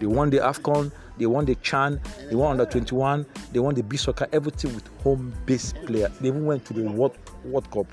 They 0.00 0.06
won 0.06 0.30
the 0.30 0.38
AFCON, 0.38 0.90
they 1.18 1.26
won 1.26 1.44
the 1.44 1.54
Chan, 1.56 2.00
they 2.28 2.34
won 2.34 2.52
under 2.52 2.66
21, 2.66 3.24
they 3.52 3.60
won 3.60 3.74
the 3.74 3.82
B 3.82 3.96
Soccer, 3.96 4.26
everything 4.32 4.74
with 4.74 4.86
home 5.02 5.32
based 5.46 5.76
player. 5.86 6.10
They 6.20 6.28
even 6.28 6.44
went 6.44 6.64
to 6.66 6.72
the 6.74 6.82
World, 6.82 7.16
World 7.44 7.70
Cup. 7.70 7.86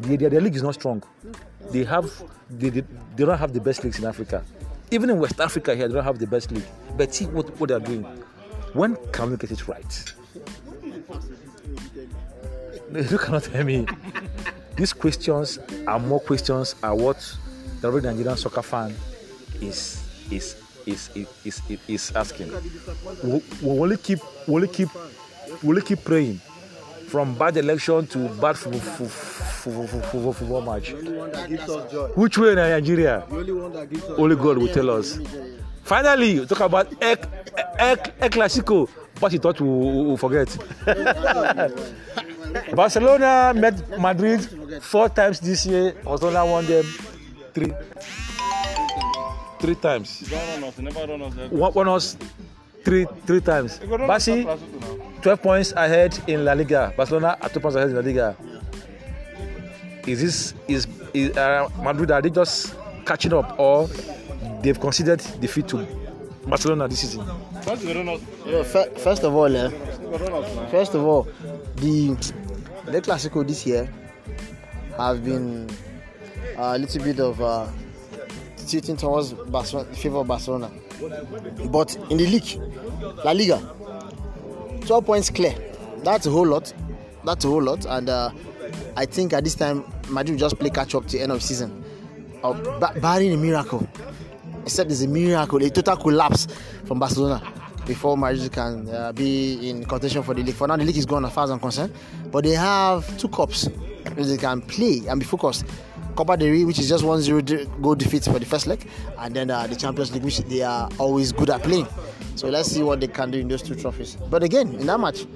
Their, 0.00 0.16
their, 0.18 0.30
their 0.30 0.40
league 0.40 0.56
is 0.56 0.62
not 0.62 0.74
strong. 0.74 1.02
They 1.70 1.84
have 1.84 2.10
they, 2.50 2.68
they, 2.68 2.80
they 3.16 3.24
don't 3.24 3.38
have 3.38 3.52
the 3.52 3.60
best 3.60 3.84
leagues 3.84 3.98
in 3.98 4.04
Africa. 4.04 4.44
Even 4.90 5.08
in 5.08 5.18
West 5.18 5.40
Africa 5.40 5.74
here, 5.74 5.88
they 5.88 5.94
don't 5.94 6.04
have 6.04 6.18
the 6.18 6.26
best 6.26 6.50
league. 6.50 6.64
But 6.96 7.14
see 7.14 7.26
what, 7.26 7.48
what 7.58 7.68
they're 7.68 7.78
doing. 7.78 8.04
When 8.72 8.96
can 9.12 9.30
we 9.30 9.36
get 9.36 9.50
it 9.50 9.66
right? 9.68 10.12
You 12.92 13.18
cannot 13.18 13.44
tell 13.44 13.64
me. 13.64 13.86
These 14.76 14.92
questions 14.92 15.58
and 15.86 16.08
more 16.08 16.20
questions 16.20 16.74
are 16.82 16.94
what 16.94 17.18
the 17.80 17.88
average 17.88 18.04
Nigerian 18.04 18.36
soccer 18.36 18.62
fan 18.62 18.94
is 19.60 20.02
is 20.30 20.56
is 20.86 21.10
is 21.14 21.28
is, 21.44 21.62
is, 21.68 21.78
is 21.88 22.12
asking. 22.16 22.50
Will, 23.22 23.42
only 23.82 23.96
keep 23.96 24.20
only 24.48 24.68
keep 24.68 24.88
we 25.62 25.68
only 25.70 25.82
keep 25.82 26.02
praying 26.04 26.40
from 27.08 27.34
bad 27.34 27.56
election 27.56 28.06
to 28.06 28.28
bad 28.40 28.56
football, 28.56 28.80
football, 29.08 29.86
football, 29.86 30.32
football 30.32 30.62
match. 30.62 30.92
Which 32.16 32.38
way 32.38 32.50
in 32.50 32.54
Nigeria? 32.56 33.24
Only 34.16 34.36
God 34.36 34.58
will 34.58 34.68
tell 34.72 34.90
us. 34.90 35.18
Finally, 35.82 36.46
talk 36.46 36.60
about 36.60 36.86
El, 37.80 37.96
Clasico. 38.30 38.88
But 39.20 39.32
he 39.32 39.38
thought 39.38 39.60
we 39.60 39.68
we 39.68 40.16
forget. 40.16 40.48
Barcelona 42.74 43.52
met 43.54 43.98
Madrid 43.98 44.40
four 44.82 45.08
times 45.08 45.40
this 45.40 45.66
year. 45.66 45.94
Barcelona 46.04 46.44
won 46.46 46.66
them 46.66 46.84
three, 47.54 47.72
three 49.60 49.74
times. 49.76 50.22
us. 50.32 51.50
Won, 51.50 51.72
won 51.74 51.88
us 51.88 52.16
three, 52.84 53.06
three 53.26 53.40
times. 53.40 53.78
Basi, 53.80 54.44
12 55.22 55.42
points 55.42 55.72
ahead 55.76 56.18
in 56.26 56.44
La 56.44 56.52
Liga. 56.54 56.92
Barcelona 56.96 57.36
are 57.40 57.48
two 57.48 57.60
points 57.60 57.76
ahead 57.76 57.90
in 57.90 57.96
La 57.96 58.02
Liga. 58.02 58.36
Is 60.06 60.20
this 60.20 60.54
is, 60.66 60.86
is 61.12 61.36
uh, 61.36 61.68
Madrid? 61.82 62.10
Are 62.10 62.22
they 62.22 62.30
just 62.30 62.74
catching 63.04 63.32
up, 63.32 63.58
or 63.58 63.86
they've 64.62 64.80
considered 64.80 65.20
defeat 65.40 65.68
to 65.68 65.86
Barcelona 66.46 66.88
this 66.88 67.00
season? 67.00 67.24
First, 67.62 67.82
they 67.84 67.94
run 67.94 68.08
us. 68.08 68.20
You 68.46 68.52
know, 68.52 68.64
fir- 68.64 68.90
first 68.98 69.22
of 69.24 69.34
all, 69.34 69.44
eh, 69.56 69.68
They 69.68 70.06
run 70.06 70.44
us 70.44 70.54
now. 70.56 70.66
First 70.68 70.94
of 70.94 71.04
all, 71.04 71.24
the 71.76 72.14
the 72.86 73.00
Clasico 73.02 73.46
this 73.46 73.66
year 73.66 73.88
has 74.96 75.18
been 75.20 75.68
a 76.56 76.78
little 76.78 77.02
bit 77.04 77.20
of 77.20 77.40
uh, 77.40 77.66
tilting 78.66 78.96
towards 78.96 79.32
Barcelona, 79.32 79.92
favor 79.94 80.24
Barcelona. 80.24 80.70
But 81.70 81.96
in 82.10 82.16
the 82.18 82.26
league, 82.26 82.60
La 83.24 83.32
Liga, 83.32 83.58
12 84.86 85.04
points 85.06 85.30
clear. 85.30 85.54
That's 86.02 86.26
a 86.26 86.30
whole 86.30 86.46
lot. 86.46 86.72
That's 87.24 87.44
a 87.44 87.48
whole 87.48 87.62
lot. 87.62 87.84
And 87.86 88.08
uh, 88.08 88.30
I 88.96 89.06
think 89.06 89.32
at 89.32 89.44
this 89.44 89.54
time, 89.54 89.84
Madrid 90.08 90.32
will 90.34 90.40
just 90.48 90.58
play 90.58 90.70
catch 90.70 90.94
up 90.94 91.06
to 91.06 91.16
the 91.16 91.22
end 91.22 91.32
of 91.32 91.42
season. 91.42 91.84
Uh, 92.42 92.52
ba- 92.78 92.98
barring 93.00 93.32
a 93.32 93.36
miracle, 93.36 93.86
except 94.70 94.88
there's 94.88 95.02
a 95.02 95.08
miracle, 95.08 95.60
a 95.64 95.68
total 95.68 95.96
collapse 95.96 96.46
from 96.84 97.00
Barcelona 97.00 97.42
before 97.86 98.16
Madrid 98.16 98.52
can 98.52 98.88
uh, 98.88 99.10
be 99.10 99.68
in 99.68 99.84
contention 99.84 100.22
for 100.22 100.32
the 100.32 100.44
league. 100.44 100.54
For 100.54 100.68
now, 100.68 100.76
the 100.76 100.84
league 100.84 100.96
is 100.96 101.06
gone 101.06 101.24
as 101.24 101.32
far 101.32 101.42
as 101.42 101.50
I'm 101.50 101.58
concerned, 101.58 101.92
but 102.30 102.44
they 102.44 102.50
have 102.52 103.18
two 103.18 103.28
cups 103.28 103.68
which 104.14 104.26
they 104.26 104.36
can 104.36 104.62
play 104.62 105.02
and 105.08 105.18
be 105.18 105.26
focused. 105.26 105.64
Copa 106.14 106.36
del 106.36 106.50
Rey, 106.50 106.64
which 106.64 106.78
is 106.78 106.88
just 106.88 107.02
1-0 107.02 107.82
goal 107.82 107.96
defeat 107.96 108.24
for 108.24 108.38
the 108.38 108.46
first 108.46 108.68
leg, 108.68 108.86
and 109.18 109.34
then 109.34 109.50
uh, 109.50 109.66
the 109.66 109.74
Champions 109.74 110.12
League, 110.12 110.22
which 110.22 110.38
they 110.38 110.62
are 110.62 110.88
always 110.98 111.32
good 111.32 111.50
at 111.50 111.64
playing. 111.64 111.88
So 112.36 112.48
let's 112.48 112.70
see 112.70 112.84
what 112.84 113.00
they 113.00 113.08
can 113.08 113.32
do 113.32 113.38
in 113.38 113.48
those 113.48 113.62
two 113.62 113.74
trophies. 113.74 114.16
But 114.30 114.44
again, 114.44 114.72
in 114.74 114.86
that 114.86 115.00
match, 115.00 115.26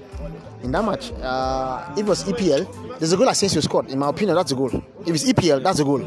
in 0.62 0.70
that 0.70 0.84
match, 0.84 1.11
uh, 1.22 1.92
it 1.96 2.04
was 2.06 2.22
EPL, 2.22 2.98
there's 3.00 3.12
a 3.12 3.16
goal 3.16 3.28
Asensio 3.28 3.61
scored. 3.61 3.90
In 3.90 3.98
my 3.98 4.11
opinion, 4.11 4.36
that's 4.36 4.52
a 4.52 4.54
goal. 4.54 4.70
If 5.04 5.14
it's 5.14 5.24
EPL, 5.24 5.61
that's 5.62 5.80
a 5.80 5.84
goal. 5.84 6.02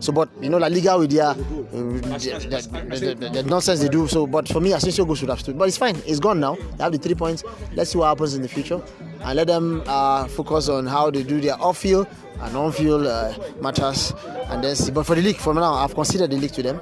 So, 0.00 0.12
but 0.12 0.28
you 0.40 0.48
know, 0.48 0.58
La 0.58 0.68
Liga 0.68 0.96
with 0.96 1.10
their 1.10 1.24
uh, 1.24 1.34
the, 1.34 2.88
the, 2.90 3.14
the, 3.14 3.28
the 3.30 3.42
nonsense 3.42 3.80
they 3.80 3.88
do. 3.88 4.06
So, 4.06 4.26
but 4.26 4.48
for 4.48 4.60
me, 4.60 4.72
Asensio 4.72 5.04
goal 5.04 5.16
should 5.16 5.28
have 5.28 5.40
stood. 5.40 5.58
But 5.58 5.68
it's 5.68 5.76
fine. 5.76 5.96
It's 6.06 6.20
gone 6.20 6.40
now. 6.40 6.54
They 6.54 6.84
have 6.84 6.92
the 6.92 6.98
three 6.98 7.14
points. 7.14 7.42
Let's 7.74 7.90
see 7.90 7.98
what 7.98 8.06
happens 8.06 8.34
in 8.34 8.42
the 8.42 8.48
future, 8.48 8.80
and 9.22 9.36
let 9.36 9.48
them 9.48 9.82
uh, 9.86 10.26
focus 10.28 10.68
on 10.68 10.86
how 10.86 11.10
they 11.10 11.22
do 11.22 11.40
their 11.40 11.60
off-field 11.60 12.06
and 12.40 12.56
on-field 12.56 13.06
uh, 13.06 13.34
matters, 13.60 14.12
and 14.46 14.62
then 14.62 14.76
see. 14.76 14.92
But 14.92 15.04
for 15.04 15.16
the 15.16 15.22
league, 15.22 15.36
for 15.36 15.52
now, 15.52 15.74
I've 15.74 15.94
considered 15.94 16.30
the 16.30 16.36
league 16.36 16.52
to 16.52 16.62
them. 16.62 16.80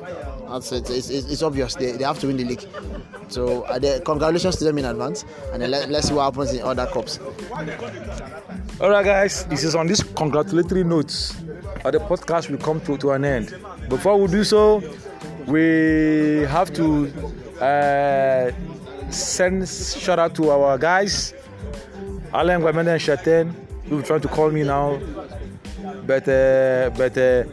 It's, 0.48 0.70
it's, 0.70 0.90
it's, 0.90 1.10
it's 1.10 1.42
obvious 1.42 1.74
they, 1.74 1.92
they 1.92 2.04
have 2.04 2.20
to 2.20 2.28
win 2.28 2.36
the 2.36 2.44
league. 2.44 2.64
So, 3.28 3.62
uh, 3.62 3.78
they, 3.78 3.98
congratulations 4.00 4.56
to 4.56 4.64
them 4.64 4.78
in 4.78 4.84
advance, 4.84 5.24
and 5.52 5.62
then 5.62 5.70
let, 5.70 5.88
let's 5.90 6.08
see 6.08 6.14
what 6.14 6.24
happens 6.24 6.52
in 6.52 6.62
other 6.62 6.86
cups. 6.86 7.18
All 8.80 8.90
right, 8.90 9.04
guys. 9.04 9.44
This 9.46 9.64
is 9.64 9.74
on 9.74 9.86
this 9.86 10.02
congratulatory 10.02 10.84
notes. 10.84 11.34
Uh, 11.86 11.90
the 11.92 12.00
podcast 12.00 12.50
will 12.50 12.58
come 12.58 12.80
to, 12.80 12.98
to 12.98 13.12
an 13.12 13.24
end. 13.24 13.54
Before 13.88 14.20
we 14.20 14.26
do 14.26 14.42
so, 14.42 14.82
we 15.46 16.44
have 16.48 16.72
to 16.72 17.06
uh, 17.62 18.50
send 19.08 19.68
shout 19.68 20.18
out 20.18 20.34
to 20.34 20.50
our 20.50 20.78
guys, 20.78 21.32
Allen 22.34 22.60
Guamende 22.60 22.88
and 22.88 23.00
Shaten, 23.00 23.54
who 23.88 24.02
trying 24.02 24.20
to 24.20 24.26
call 24.26 24.50
me 24.50 24.64
now, 24.64 24.98
but 26.04 26.26
uh, 26.28 26.90
but 26.96 27.16
uh, 27.16 27.44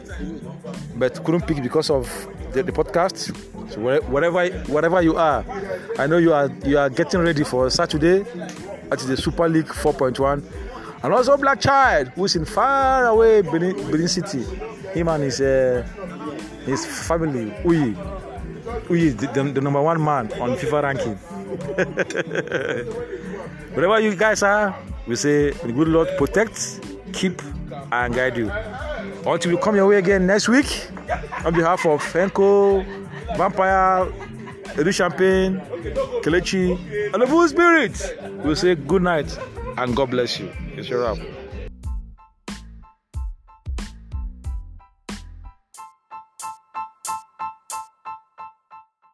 but 0.96 1.22
couldn't 1.22 1.46
pick 1.46 1.62
because 1.62 1.88
of 1.88 2.10
the, 2.50 2.64
the 2.64 2.72
podcast. 2.72 3.32
So 3.70 4.00
wherever 4.10 4.48
wherever 4.66 5.00
you 5.00 5.16
are, 5.16 5.44
I 5.96 6.08
know 6.08 6.18
you 6.18 6.32
are 6.32 6.50
you 6.64 6.76
are 6.76 6.90
getting 6.90 7.20
ready 7.20 7.44
for 7.44 7.70
Saturday. 7.70 8.24
at 8.90 8.98
the 9.00 9.16
Super 9.16 9.48
League 9.48 9.66
4.1, 9.66 10.42
and 11.04 11.12
also 11.12 11.36
Black 11.36 11.60
Child, 11.60 12.08
who's 12.14 12.34
in 12.34 12.46
far 12.46 13.04
away 13.04 13.42
Benin, 13.42 13.76
Benin 13.90 14.08
City. 14.08 14.42
Him 14.94 15.08
and 15.08 15.22
his 15.22 15.38
uh, 15.38 15.86
his 16.64 16.86
family, 16.86 17.50
Uyi. 17.62 17.94
Uyi 18.88 19.02
is 19.02 19.16
the, 19.16 19.26
the, 19.26 19.42
the 19.52 19.60
number 19.60 19.82
one 19.82 20.02
man 20.02 20.32
on 20.40 20.56
FIFA 20.56 20.82
ranking. 20.82 21.14
Wherever 23.74 24.00
you 24.00 24.16
guys 24.16 24.42
are, 24.42 24.74
we 25.06 25.16
say 25.16 25.50
the 25.50 25.72
good 25.72 25.88
Lord 25.88 26.08
protect, 26.16 26.80
keep, 27.12 27.42
and 27.92 28.14
guide 28.14 28.38
you. 28.38 28.50
Until 29.26 29.50
we 29.52 29.58
come 29.58 29.76
your 29.76 29.88
way 29.88 29.98
again 29.98 30.26
next 30.26 30.48
week, 30.48 30.88
on 31.44 31.52
behalf 31.52 31.84
of 31.84 32.02
Henko, 32.02 32.82
Vampire, 33.36 34.06
Edu 34.76 34.90
Champagne, 34.94 35.60
Kelechi, 36.22 37.12
and 37.12 37.22
the 37.22 37.26
Full 37.26 37.46
Spirit, 37.46 38.16
we 38.42 38.54
say 38.54 38.74
good 38.74 39.02
night 39.02 39.38
and 39.76 39.94
God 39.94 40.10
bless 40.10 40.40
you. 40.40 40.50
It's 40.84 40.90
your 40.90 41.04
wrap. 41.04 41.33